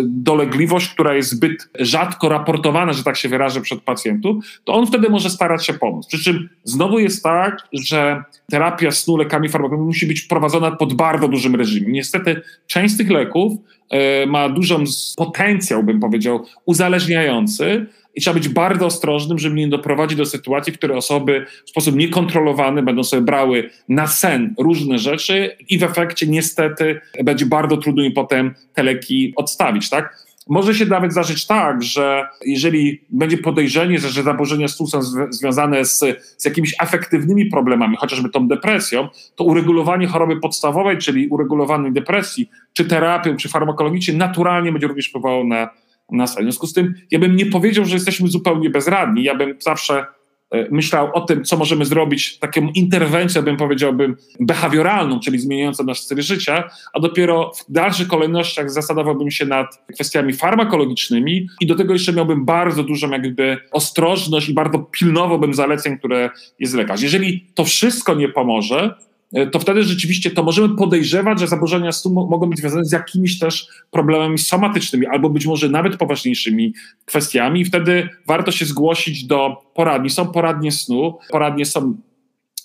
dolegliwość, 0.03 0.89
która 0.89 1.15
jest 1.15 1.31
zbyt 1.31 1.69
rzadko 1.79 2.29
raportowana, 2.29 2.93
że 2.93 3.05
tak 3.05 3.17
się 3.17 3.29
wyrażę, 3.29 3.61
przed 3.61 3.81
pacjentów, 3.81 4.45
to 4.65 4.75
on 4.75 4.87
wtedy 4.87 5.11
może 5.11 5.31
starać 5.31 5.67
się 5.67 5.75
pomóc. 5.75 6.07
Przy 6.07 6.25
czym 6.25 6.49
znowu 6.65 6.99
jest 6.99 7.23
tak, 7.23 7.69
że 7.73 8.23
terapia 8.51 8.91
snu 8.91 9.17
lekami 9.17 9.49
farmakologicznymi 9.49 9.87
musi 9.87 10.07
być 10.07 10.23
prowadzona 10.23 10.71
pod 10.71 10.95
bardzo 10.95 11.29
dużym 11.29 11.55
reżimem. 11.55 11.93
Niestety 11.93 12.41
część 12.67 12.95
z 12.95 12.97
tych 12.97 13.11
leków 13.11 13.53
e, 13.91 14.27
ma 14.27 14.49
dużą 14.49 14.85
potencjał, 15.17 15.83
bym 15.83 16.01
powiedział, 16.01 16.45
uzależniający 16.67 17.87
i 18.17 18.21
trzeba 18.21 18.35
być 18.35 18.49
bardzo 18.49 18.87
ostrożnym, 18.87 19.39
żeby 19.39 19.55
nie 19.55 19.69
doprowadzić 19.69 20.19
do 20.19 20.27
sytuacji, 20.27 20.73
w 20.73 20.79
której 20.79 20.97
osoby 20.97 21.47
w 21.67 21.71
sposób 21.71 21.97
niekontrolowany 21.97 22.83
będą 22.83 23.05
sobie 23.05 23.23
brały 23.23 23.71
na 23.89 24.07
sen 24.07 24.55
różne 24.59 24.99
rzeczy 24.99 25.57
i 25.69 25.79
w 25.79 25.83
efekcie 25.83 26.27
niestety 26.27 27.01
będzie 27.25 27.47
bardzo 27.47 27.77
trudno 27.77 28.03
im 28.03 28.13
potem 28.13 28.55
te 28.75 28.83
leki 28.83 29.33
odstawić, 29.37 29.91
tak? 29.91 30.27
Może 30.49 30.75
się 30.75 30.87
nawet 30.87 31.13
zdarzyć 31.13 31.47
tak, 31.47 31.83
że 31.83 32.29
jeżeli 32.45 33.01
będzie 33.11 33.39
podejrzenie, 33.39 33.99
że, 33.99 34.09
że 34.09 34.23
zaburzenia 34.23 34.69
snu 34.69 34.87
są 34.87 35.03
związane 35.31 35.85
z, 35.85 35.99
z 36.37 36.45
jakimiś 36.45 36.75
afektywnymi 36.79 37.47
problemami, 37.47 37.97
chociażby 37.97 38.29
tą 38.29 38.49
depresją, 38.49 39.09
to 39.37 39.45
uregulowanie 39.45 40.07
choroby 40.07 40.41
podstawowej, 40.41 40.99
czyli 40.99 41.29
uregulowanej 41.29 41.93
depresji, 41.93 42.51
czy 42.73 42.85
terapią, 42.85 43.37
czy 43.37 43.49
farmakologicznie, 43.49 44.15
naturalnie 44.15 44.73
będzie 44.73 44.87
również 44.87 45.09
wpływało 45.09 45.45
na, 45.45 45.71
na. 46.11 46.27
W 46.27 46.31
związku 46.31 46.67
z 46.67 46.73
tym 46.73 46.95
ja 47.11 47.19
bym 47.19 47.37
nie 47.37 47.47
powiedział, 47.47 47.85
że 47.85 47.95
jesteśmy 47.95 48.29
zupełnie 48.29 48.71
bezradni. 48.71 49.23
Ja 49.23 49.35
bym 49.35 49.57
zawsze 49.59 50.07
E, 50.51 50.71
myślał 50.71 51.11
o 51.15 51.21
tym, 51.21 51.45
co 51.45 51.57
możemy 51.57 51.85
zrobić, 51.85 52.39
taką 52.39 52.61
interwencję, 52.61 53.43
bym 53.43 53.57
powiedziałbym, 53.57 54.17
behawioralną, 54.41 55.21
czyli 55.21 55.39
zmieniającą 55.39 55.85
nasz 55.85 56.01
styl 56.01 56.23
życia, 56.23 56.71
a 56.93 57.01
dopiero 57.01 57.53
w 57.55 57.73
dalszych 57.73 58.09
kolejnościach 58.09 58.71
zasadowałbym 58.71 59.31
się 59.31 59.47
nad 59.47 59.87
kwestiami 59.95 60.33
farmakologicznymi 60.33 61.49
i 61.61 61.67
do 61.67 61.75
tego 61.75 61.93
jeszcze 61.93 62.13
miałbym 62.13 62.45
bardzo 62.45 62.83
dużą 62.83 63.11
jakby 63.11 63.59
ostrożność 63.73 64.49
i 64.49 64.55
bardzo 64.55 64.79
pilnowałbym 64.79 65.55
zaleceń, 65.55 65.99
które 65.99 66.31
jest 66.59 66.75
lekarz. 66.75 67.03
Jeżeli 67.03 67.47
to 67.55 67.65
wszystko 67.65 68.15
nie 68.15 68.29
pomoże, 68.29 68.95
to 69.53 69.59
wtedy 69.59 69.83
rzeczywiście 69.83 70.31
to 70.31 70.43
możemy 70.43 70.77
podejrzewać, 70.77 71.41
że 71.41 71.47
zaburzenia 71.47 71.93
snu 71.93 72.27
mogą 72.31 72.51
być 72.51 72.59
związane 72.59 72.85
z 72.85 72.93
jakimiś 72.93 73.39
też 73.39 73.69
problemami 73.91 74.39
somatycznymi 74.39 75.07
albo 75.07 75.31
być 75.31 75.47
może 75.47 75.69
nawet 75.69 75.97
poważniejszymi 75.97 76.75
kwestiami 77.05 77.61
i 77.61 77.65
wtedy 77.65 78.09
warto 78.27 78.53
się 78.53 78.65
zgłosić 78.65 79.25
do 79.25 79.57
poradni. 79.75 80.11
Są 80.11 80.27
poradnie 80.27 80.73
snu, 80.73 81.19
poradnie 81.31 81.67
są 81.67 81.97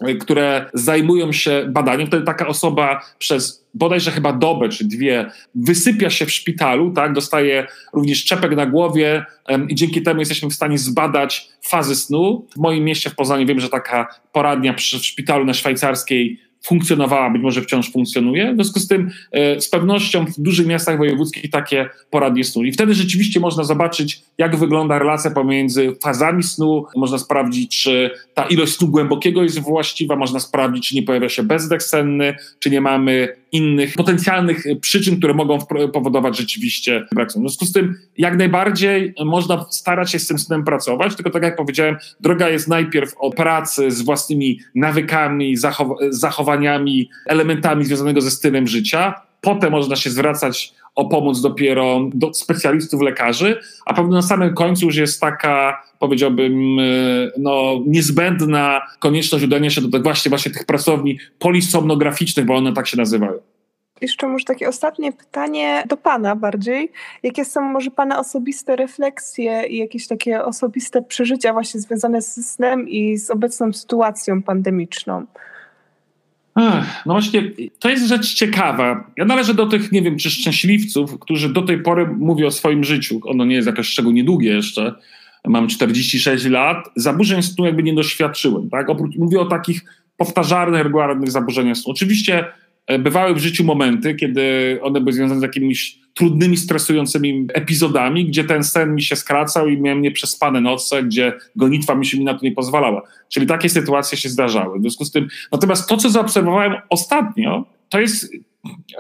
e, 0.02 0.16
które 0.16 0.70
zajmują 0.74 1.32
się 1.32 1.66
badaniem, 1.70 2.08
wtedy 2.08 2.26
taka 2.26 2.48
osoba 2.48 3.02
przez 3.18 3.68
bodajże 3.74 4.12
chyba 4.12 4.34
dobę 4.34 4.70
czy 4.70 4.86
dwie 4.86 5.32
wysypia 5.56 6.10
się 6.10 6.26
w 6.26 6.32
szpitalu, 6.32 6.92
tak, 6.92 7.14
dostaje 7.14 7.68
również 7.94 8.26
czepek 8.26 8.56
na 8.56 8.66
głowie 8.66 9.26
i 9.70 9.76
dzięki 9.76 10.02
temu 10.02 10.20
jesteśmy 10.20 10.50
w 10.50 10.54
stanie 10.54 10.78
zbadać 10.78 11.50
fazy 11.64 11.96
snu. 11.96 12.48
W 12.56 12.58
moim 12.58 12.84
mieście 12.84 13.10
w 13.10 13.16
Poznaniu 13.16 13.46
wiem, 13.46 13.60
że 13.60 13.70
taka 13.70 14.08
poradnia 14.32 14.74
w 14.74 14.82
szpitalu 14.82 15.46
na 15.46 15.54
Szwajcarskiej 15.54 16.51
funkcjonowała, 16.62 17.30
być 17.30 17.42
może 17.42 17.62
wciąż 17.62 17.92
funkcjonuje. 17.92 18.52
W 18.52 18.56
związku 18.56 18.80
z 18.80 18.88
tym 18.88 19.10
e, 19.32 19.62
z 19.62 19.70
pewnością 19.70 20.26
w 20.26 20.40
dużych 20.40 20.68
miastach 20.68 20.98
wojewódzkich 20.98 21.52
takie 21.52 21.90
poradnie 22.10 22.44
snu. 22.44 22.64
I 22.64 22.72
wtedy 22.72 22.94
rzeczywiście 22.94 23.40
można 23.40 23.64
zobaczyć, 23.64 24.22
jak 24.38 24.56
wygląda 24.56 25.00
relacja 25.00 25.32
pomiędzy 25.32 25.96
fazami 26.04 26.44
snu. 26.44 26.86
Można 26.96 27.18
sprawdzić, 27.18 27.82
czy 27.84 28.12
ta 28.34 28.44
ilość 28.44 28.74
snu 28.74 28.88
głębokiego 28.88 29.44
jest 29.44 29.60
właściwa, 29.60 30.16
można 30.16 30.40
sprawdzić, 30.40 30.90
czy 30.90 30.96
nie 30.96 31.04
pojawia 31.04 31.30
się 31.30 31.44
bezdech 31.44 31.84
senny, 31.84 32.36
czy 32.60 32.70
nie 32.70 32.82
mamy 32.82 33.36
innych 33.52 33.94
potencjalnych 33.96 34.64
przyczyn, 34.82 35.18
które 35.18 35.34
mogą 35.34 35.58
powodować 35.94 36.38
rzeczywiście 36.38 37.06
brak 37.12 37.32
snu. 37.32 37.42
W 37.42 37.44
związku 37.44 37.66
z 37.66 37.72
tym 37.72 37.96
jak 38.18 38.38
najbardziej 38.38 39.14
można 39.26 39.66
starać 39.70 40.12
się 40.12 40.20
z 40.20 40.28
tym 40.28 40.40
snem 40.40 40.64
pracować, 40.64 41.16
tylko 41.16 41.30
tak 41.30 41.44
jak 41.44 41.56
powiedziałem, 41.56 41.98
droga 42.20 42.50
jest 42.50 42.68
najpierw 42.68 43.14
od 43.18 43.36
pracy 43.36 43.92
z 43.92 44.02
własnymi 44.02 44.60
nawykami, 44.76 45.58
zachow 46.10 46.50
zachowaniami, 46.52 47.10
elementami 47.26 47.86
związanego 47.86 48.22
ze 48.22 48.32
stylem 48.32 48.68
życia. 48.68 49.14
Potem 49.42 49.72
można 49.72 49.96
się 49.96 50.10
zwracać 50.10 50.74
o 50.96 51.06
pomoc 51.06 51.42
dopiero 51.42 52.00
do 52.14 52.34
specjalistów, 52.34 53.02
lekarzy, 53.02 53.60
a 53.86 53.94
pewno 53.94 54.12
na 54.12 54.22
samym 54.22 54.54
końcu 54.54 54.86
już 54.86 54.96
jest 54.96 55.22
taka, 55.22 55.84
powiedziałbym, 56.00 56.80
e, 56.80 56.84
no, 57.38 57.80
niezbędna 57.88 58.82
konieczność 59.00 59.46
udania 59.46 59.70
się 59.70 59.82
do 59.82 60.02
właśnie, 60.02 60.30
właśnie 60.30 60.52
tych 60.52 60.66
pracowni 60.66 61.20
polisomnograficznych, 61.40 62.46
bo 62.46 62.56
one 62.56 62.74
tak 62.74 62.88
się 62.88 62.98
nazywają. 62.98 63.34
Jeszcze 64.02 64.28
może 64.28 64.46
takie 64.46 64.70
ostatnie 64.70 65.12
pytanie 65.12 65.84
do 65.88 65.98
Pana 65.98 66.36
bardziej. 66.36 66.92
Jakie 67.24 67.46
są 67.46 67.62
może 67.62 67.92
Pana 67.92 68.20
osobiste 68.20 68.76
refleksje 68.76 69.64
i 69.68 69.78
jakieś 69.78 70.08
takie 70.08 70.44
osobiste 70.44 71.02
przeżycia 71.02 71.54
właśnie 71.54 71.80
związane 71.80 72.22
z 72.22 72.52
snem 72.52 72.90
i 72.90 73.18
z 73.18 73.32
obecną 73.32 73.74
sytuacją 73.74 74.44
pandemiczną? 74.44 75.26
Ech, 76.56 77.04
no 77.06 77.14
właśnie, 77.14 77.52
to 77.80 77.90
jest 77.90 78.08
rzecz 78.08 78.34
ciekawa. 78.34 79.12
Ja 79.18 79.26
należę 79.26 79.54
do 79.54 79.66
tych, 79.66 79.92
nie 79.92 80.02
wiem, 80.02 80.18
czy 80.18 80.30
szczęśliwców, 80.30 81.20
którzy 81.20 81.54
do 81.54 81.62
tej 81.62 81.82
pory 81.84 82.08
mówią 82.08 82.48
o 82.48 82.52
swoim 82.52 82.84
życiu. 82.84 83.20
Ono 83.24 83.46
nie 83.46 83.56
jest 83.56 83.68
jakoś 83.68 83.88
szczególnie 83.88 84.24
długie 84.24 84.54
jeszcze. 84.54 84.96
Mam 85.48 85.68
46 85.68 86.46
lat. 86.46 86.78
Zaburzeń 86.96 87.44
snu 87.44 87.66
jakby 87.66 87.84
nie 87.84 87.94
doświadczyłem. 87.94 88.70
Tak? 88.70 88.90
Oprócz, 88.90 89.16
mówię 89.16 89.40
o 89.40 89.46
takich 89.46 89.82
powtarzalnych, 90.18 90.84
regularnych 90.84 91.32
zaburzeniach 91.32 91.78
snu. 91.78 91.92
Oczywiście 91.92 92.46
e, 92.88 93.00
bywały 93.00 93.34
w 93.34 93.38
życiu 93.38 93.64
momenty, 93.64 94.16
kiedy 94.16 94.80
one 94.82 95.00
były 95.00 95.14
związane 95.14 95.40
z 95.40 95.44
jakimiś 95.44 96.01
trudnymi, 96.14 96.58
stresującymi 96.58 97.48
epizodami, 97.54 98.26
gdzie 98.26 98.44
ten 98.44 98.64
sen 98.64 98.96
mi 98.96 99.02
się 99.02 99.16
skracał 99.16 99.68
i 99.68 99.82
miałem 99.82 100.02
nieprzespane 100.02 100.62
noce, 100.62 101.04
gdzie 101.04 101.34
gonitwa 101.56 101.96
mi 101.96 102.06
się 102.06 102.18
mi 102.18 102.24
na 102.24 102.34
to 102.34 102.40
nie 102.44 102.52
pozwalała. 102.52 103.02
Czyli 103.30 103.48
takie 103.48 103.70
sytuacje 103.70 104.18
się 104.18 104.30
zdarzały. 104.30 104.80
W 104.80 104.82
związku 104.82 105.06
z 105.06 105.12
tym, 105.12 105.28
natomiast 105.52 105.90
to, 105.90 105.98
co 105.98 106.10
zaobserwowałem 106.10 106.74
ostatnio, 106.90 107.66
to 107.90 108.00
jest, 108.00 108.32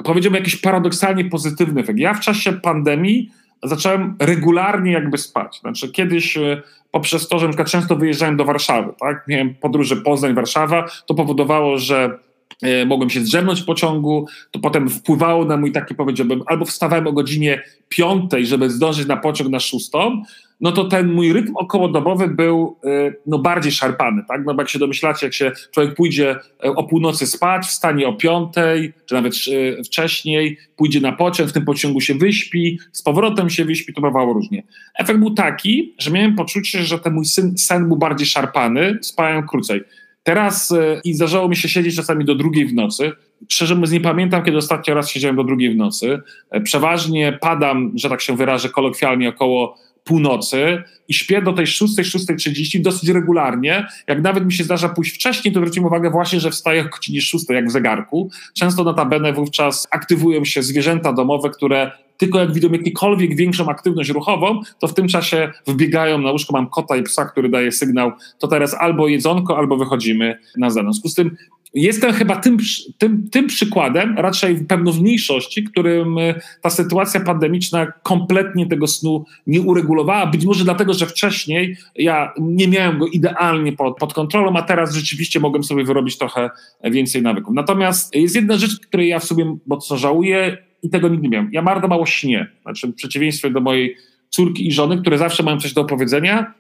powiedziałbym, 0.04 0.39
jakiś 0.39 0.56
paradoksalnie 0.56 1.26
pozytywny 1.26 1.82
efekt. 1.82 2.00
Ja 2.00 2.13
w 2.13 2.19
czasie 2.19 2.54
pandemii 2.54 3.32
zacząłem 3.63 4.15
regularnie 4.19 4.91
jakby 4.91 5.17
spać. 5.17 5.60
Znaczy 5.60 5.91
kiedyś 5.91 6.38
e, 6.38 6.62
poprzez 6.91 7.28
to, 7.28 7.39
że 7.39 7.47
na 7.47 7.65
często 7.65 7.95
wyjeżdżałem 7.95 8.38
do 8.38 8.45
Warszawy, 8.45 8.93
tak? 9.00 9.28
Miałem 9.28 9.56
podróże 9.56 9.95
Poznań-Warszawa, 9.95 10.86
to 11.06 11.13
powodowało, 11.13 11.78
że 11.78 12.19
mogłem 12.86 13.10
się 13.10 13.20
zdrzemnąć 13.20 13.62
w 13.62 13.66
pociągu, 13.66 14.28
to 14.52 14.60
potem 14.60 14.90
wpływało 14.90 15.46
na 15.46 15.58
mój 15.58 15.72
taki, 15.72 15.96
powiedziałbym, 15.96 16.44
albo 16.46 16.66
wstawałem 16.66 17.08
o 17.08 17.14
godzinie 17.14 17.62
piątej, 17.90 18.46
żeby 18.46 18.70
zdążyć 18.70 19.08
na 19.08 19.18
pociąg 19.18 19.50
na 19.50 19.60
szóstą, 19.60 20.24
no 20.62 20.72
to 20.72 20.86
ten 20.86 21.14
mój 21.14 21.34
rytm 21.34 21.56
okołodobowy 21.56 22.28
był 22.28 22.78
e, 22.84 23.14
no, 23.26 23.40
bardziej 23.40 23.72
szarpany, 23.72 24.24
tak? 24.28 24.42
No 24.46 24.54
bo 24.54 24.62
jak 24.62 24.70
się 24.70 24.80
domyślacie, 24.80 25.26
jak 25.26 25.34
się 25.34 25.52
człowiek 25.72 25.96
pójdzie 25.96 26.36
e, 26.64 26.70
o 26.72 26.84
północy 26.84 27.28
spać, 27.28 27.66
wstanie 27.66 28.08
o 28.08 28.14
piątej, 28.14 28.94
czy 29.06 29.16
nawet 29.16 29.34
wcześniej, 29.86 30.58
pójdzie 30.76 31.02
na 31.02 31.12
pociąg, 31.12 31.50
w 31.50 31.54
tym 31.54 31.66
pociągu 31.66 32.02
się 32.02 32.16
wyśpi, 32.16 32.80
z 32.92 33.02
powrotem 33.02 33.50
się 33.50 33.66
wyśpi, 33.66 33.94
to 33.94 34.02
bywało 34.02 34.34
różnie. 34.34 34.64
Efekt 35.00 35.20
był 35.20 35.34
taki, 35.34 35.94
że 35.98 36.12
miałem 36.12 36.36
poczucie, 36.36 36.84
że 36.84 37.00
ten 37.00 37.14
mój 37.14 37.26
sen, 37.26 37.58
sen 37.58 37.88
był 37.88 37.98
bardziej 37.98 38.28
szarpany, 38.28 39.00
spałem 39.02 39.48
krócej. 39.48 39.82
Teraz 40.23 40.71
e, 40.71 41.01
i 41.03 41.13
zdarzało 41.13 41.49
mi 41.49 41.55
się 41.55 41.69
siedzieć 41.69 41.95
czasami 41.95 42.25
do 42.25 42.36
drugiej 42.36 42.65
w 42.65 42.73
nocy. 42.73 43.12
Szczerze 43.49 43.75
mówiąc, 43.75 43.91
nie 43.91 44.01
pamiętam, 44.01 44.43
kiedy 44.43 44.57
ostatni 44.57 44.93
raz 44.93 45.10
siedziałem 45.10 45.36
do 45.36 45.43
drugiej 45.43 45.73
w 45.73 45.75
nocy. 45.75 46.19
E, 46.49 46.62
przeważnie 46.62 47.38
padam, 47.41 47.91
że 47.95 48.10
tak 48.10 48.21
się 48.21 48.38
wyrażę 48.38 48.69
kolokwialnie, 48.69 49.29
około 49.29 49.77
północy 50.03 50.84
i 51.07 51.13
śpię 51.13 51.41
do 51.41 51.53
tej 51.53 51.67
6, 51.67 51.93
6.30 51.93 52.81
dosyć 52.81 53.10
regularnie. 53.10 53.88
Jak 54.07 54.21
nawet 54.21 54.45
mi 54.45 54.53
się 54.53 54.63
zdarza 54.63 54.89
pójść 54.89 55.15
wcześniej, 55.15 55.53
to 55.53 55.60
zwróćmy 55.60 55.88
uwagę 55.88 56.10
właśnie, 56.10 56.39
że 56.39 56.51
wstaję 56.51 56.84
godzinie 56.84 57.21
6, 57.21 57.45
jak 57.49 57.67
w 57.67 57.71
zegarku. 57.71 58.29
Często 58.53 58.84
notabene 58.84 59.34
wówczas 59.34 59.88
aktywują 59.91 60.45
się 60.45 60.63
zwierzęta 60.63 61.13
domowe, 61.13 61.49
które 61.49 61.91
tylko 62.21 62.39
jak 62.39 62.53
widzą 62.53 62.69
jakąkolwiek 62.71 63.36
większą 63.36 63.69
aktywność 63.69 64.10
ruchową, 64.10 64.62
to 64.79 64.88
w 64.88 64.93
tym 64.93 65.07
czasie 65.07 65.51
wbiegają 65.67 66.17
na 66.17 66.31
łóżko. 66.31 66.53
Mam 66.53 66.69
kota 66.69 66.97
i 66.97 67.03
psa, 67.03 67.25
który 67.25 67.49
daje 67.49 67.71
sygnał, 67.71 68.12
to 68.39 68.47
teraz 68.47 68.73
albo 68.73 69.07
jedzonko, 69.07 69.57
albo 69.57 69.77
wychodzimy 69.77 70.38
na 70.57 70.69
zewnątrz. 70.69 70.99
W 70.99 71.01
związku 71.01 71.10
z 71.10 71.15
tym 71.15 71.38
Jestem 71.73 72.13
chyba 72.13 72.36
tym, 72.36 72.57
tym, 72.97 73.29
tym 73.29 73.47
przykładem, 73.47 74.15
raczej 74.17 74.65
pewno 74.65 74.91
w 74.91 75.01
mniejszości, 75.01 75.63
którym 75.63 76.17
e, 76.17 76.41
ta 76.62 76.69
sytuacja 76.69 77.19
pandemiczna 77.19 77.91
kompletnie 78.03 78.67
tego 78.67 78.88
snu 78.88 79.25
nie 79.47 79.62
uregulowała. 79.62 80.25
Być 80.25 80.45
może 80.45 80.63
dlatego, 80.63 80.93
że 80.93 81.05
wcześniej 81.05 81.77
ja 81.95 82.34
nie 82.39 82.67
miałem 82.67 82.99
go 82.99 83.07
idealnie 83.07 83.73
pod, 83.73 83.97
pod 83.97 84.13
kontrolą, 84.13 84.53
a 84.55 84.62
teraz 84.62 84.93
rzeczywiście 84.93 85.39
mogłem 85.39 85.63
sobie 85.63 85.84
wyrobić 85.84 86.17
trochę 86.17 86.49
więcej 86.84 87.21
nawyków. 87.21 87.53
Natomiast 87.53 88.15
jest 88.15 88.36
jedna 88.36 88.57
rzecz, 88.57 88.79
której 88.79 89.07
ja 89.07 89.19
w 89.19 89.23
sobie 89.23 89.55
mocno 89.67 89.97
żałuję 89.97 90.57
i 90.84 90.89
tego 90.89 91.08
nigdy 91.08 91.24
nie 91.24 91.30
miałem. 91.30 91.50
Ja 91.52 91.62
bardzo 91.62 91.88
mało 91.88 92.06
śnię. 92.06 92.48
Znaczy, 92.62 92.88
w 92.88 92.96
przeciwieństwie 92.96 93.50
do 93.50 93.62
mojej 93.62 93.96
córki 94.30 94.67
i 94.67 94.72
żony, 94.72 95.02
które 95.02 95.17
zawsze 95.17 95.44
mają 95.44 95.60
coś 95.60 95.74
do 95.74 95.82
opowiedzenia, 95.82 96.54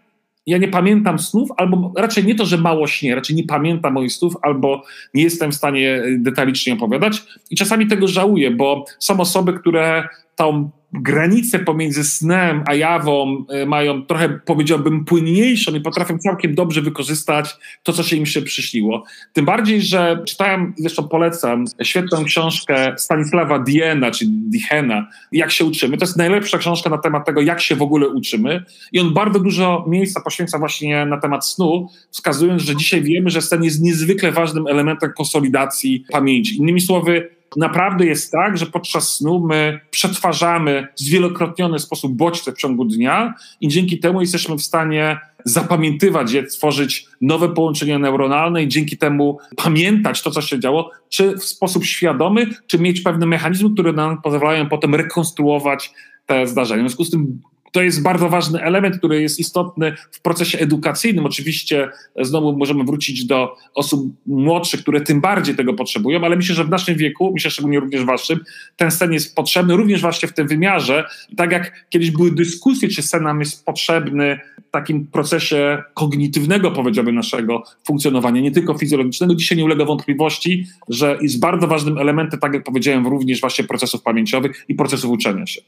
ja 0.45 0.57
nie 0.57 0.67
pamiętam 0.67 1.19
snów, 1.19 1.49
albo 1.57 1.93
raczej 1.97 2.25
nie 2.25 2.35
to, 2.35 2.45
że 2.45 2.57
mało 2.57 2.87
śnię, 2.87 3.15
raczej 3.15 3.35
nie 3.35 3.43
pamiętam 3.43 3.93
moich 3.93 4.11
snów, 4.11 4.33
albo 4.41 4.83
nie 5.13 5.23
jestem 5.23 5.51
w 5.51 5.55
stanie 5.55 6.03
detalicznie 6.17 6.73
opowiadać. 6.73 7.23
I 7.49 7.55
czasami 7.55 7.87
tego 7.87 8.07
żałuję, 8.07 8.51
bo 8.51 8.85
są 8.99 9.19
osoby, 9.19 9.53
które 9.53 10.07
tą 10.35 10.69
granice 10.93 11.59
pomiędzy 11.59 12.03
snem 12.03 12.63
a 12.67 12.75
jawą 12.75 13.45
e, 13.49 13.65
mają 13.65 14.05
trochę, 14.05 14.29
powiedziałbym, 14.29 15.05
płynniejszą 15.05 15.75
i 15.75 15.81
potrafią 15.81 16.17
całkiem 16.17 16.55
dobrze 16.55 16.81
wykorzystać 16.81 17.57
to, 17.83 17.93
co 17.93 18.03
się 18.03 18.15
im 18.15 18.25
się 18.25 18.41
przyśniło. 18.41 19.03
Tym 19.33 19.45
bardziej, 19.45 19.81
że 19.81 20.23
czytałem, 20.27 20.73
zresztą 20.77 21.07
polecam, 21.07 21.65
świetną 21.83 22.23
książkę 22.23 22.93
Stanisława 22.97 23.59
Diena, 23.59 24.11
czy 24.11 24.25
Dichena, 24.27 25.07
Jak 25.31 25.51
się 25.51 25.65
uczymy. 25.65 25.97
To 25.97 26.05
jest 26.05 26.17
najlepsza 26.17 26.57
książka 26.57 26.89
na 26.89 26.97
temat 26.97 27.25
tego, 27.25 27.41
jak 27.41 27.61
się 27.61 27.75
w 27.75 27.81
ogóle 27.81 28.07
uczymy. 28.07 28.63
I 28.91 28.99
on 28.99 29.13
bardzo 29.13 29.39
dużo 29.39 29.85
miejsca 29.87 30.21
poświęca 30.21 30.59
właśnie 30.59 31.05
na 31.05 31.17
temat 31.17 31.47
snu, 31.47 31.89
wskazując, 32.09 32.61
że 32.61 32.75
dzisiaj 32.75 33.01
wiemy, 33.01 33.29
że 33.29 33.41
sen 33.41 33.63
jest 33.63 33.81
niezwykle 33.81 34.31
ważnym 34.31 34.67
elementem 34.67 35.11
konsolidacji 35.17 36.05
pamięci. 36.11 36.57
Innymi 36.57 36.81
słowy, 36.81 37.40
naprawdę 37.57 38.05
jest 38.05 38.31
tak, 38.31 38.57
że 38.57 38.65
podczas 38.65 39.15
snu 39.15 39.47
my 39.47 39.79
przetwarzamy 39.91 40.87
w 40.95 40.99
zwielokrotniony 40.99 41.79
sposób 41.79 42.13
bodźce 42.13 42.51
w 42.51 42.57
ciągu 42.57 42.85
dnia 42.85 43.33
i 43.61 43.67
dzięki 43.67 43.99
temu 43.99 44.21
jesteśmy 44.21 44.55
w 44.55 44.61
stanie 44.61 45.19
zapamiętywać 45.45 46.31
je, 46.31 46.43
tworzyć 46.43 47.07
nowe 47.21 47.49
połączenia 47.49 47.99
neuronalne 47.99 48.63
i 48.63 48.67
dzięki 48.67 48.97
temu 48.97 49.37
pamiętać 49.55 50.21
to, 50.21 50.31
co 50.31 50.41
się 50.41 50.59
działo, 50.59 50.91
czy 51.09 51.37
w 51.37 51.43
sposób 51.43 51.85
świadomy, 51.85 52.47
czy 52.67 52.79
mieć 52.79 53.01
pewne 53.01 53.25
mechanizmy, 53.25 53.73
które 53.73 53.93
nam 53.93 54.21
pozwalają 54.21 54.69
potem 54.69 54.95
rekonstruować 54.95 55.93
te 56.25 56.47
zdarzenia. 56.47 56.83
W 56.83 56.87
związku 56.87 57.03
z 57.03 57.09
tym 57.09 57.41
to 57.71 57.81
jest 57.81 58.01
bardzo 58.03 58.29
ważny 58.29 58.61
element, 58.63 58.97
który 58.97 59.21
jest 59.21 59.39
istotny 59.39 59.95
w 60.11 60.21
procesie 60.21 60.59
edukacyjnym. 60.59 61.25
Oczywiście 61.25 61.89
znowu 62.21 62.57
możemy 62.57 62.83
wrócić 62.83 63.25
do 63.25 63.55
osób 63.75 64.13
młodszych, 64.25 64.81
które 64.81 65.01
tym 65.01 65.21
bardziej 65.21 65.55
tego 65.55 65.73
potrzebują, 65.73 66.21
ale 66.25 66.35
myślę, 66.35 66.55
że 66.55 66.63
w 66.63 66.69
naszym 66.69 66.95
wieku, 66.95 67.31
myślę 67.33 67.51
szczególnie 67.51 67.79
również 67.79 68.05
waszym, 68.05 68.39
ten 68.77 68.91
sen 68.91 69.13
jest 69.13 69.35
potrzebny 69.35 69.75
również 69.75 70.01
właśnie 70.01 70.27
w 70.27 70.33
tym 70.33 70.47
wymiarze. 70.47 71.05
Tak 71.37 71.51
jak 71.51 71.85
kiedyś 71.89 72.11
były 72.11 72.31
dyskusje, 72.31 72.89
czy 72.89 73.01
sen 73.01 73.23
nam 73.23 73.39
jest 73.39 73.65
potrzebny 73.65 74.39
w 74.67 74.71
takim 74.71 75.07
procesie 75.07 75.83
kognitywnego, 75.93 76.71
powiedziałbym, 76.71 77.15
naszego 77.15 77.63
funkcjonowania, 77.83 78.41
nie 78.41 78.51
tylko 78.51 78.77
fizjologicznego, 78.77 79.35
dzisiaj 79.35 79.57
nie 79.57 79.65
ulega 79.65 79.85
wątpliwości, 79.85 80.67
że 80.89 81.17
jest 81.21 81.39
bardzo 81.39 81.67
ważnym 81.67 81.97
elementem, 81.97 82.39
tak 82.39 82.53
jak 82.53 82.63
powiedziałem, 82.63 83.07
również 83.07 83.41
właśnie 83.41 83.65
procesów 83.65 84.01
pamięciowych 84.01 84.65
i 84.67 84.75
procesów 84.75 85.11
uczenia 85.11 85.47
się. 85.47 85.61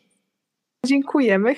Dziękujemy. 0.86 1.56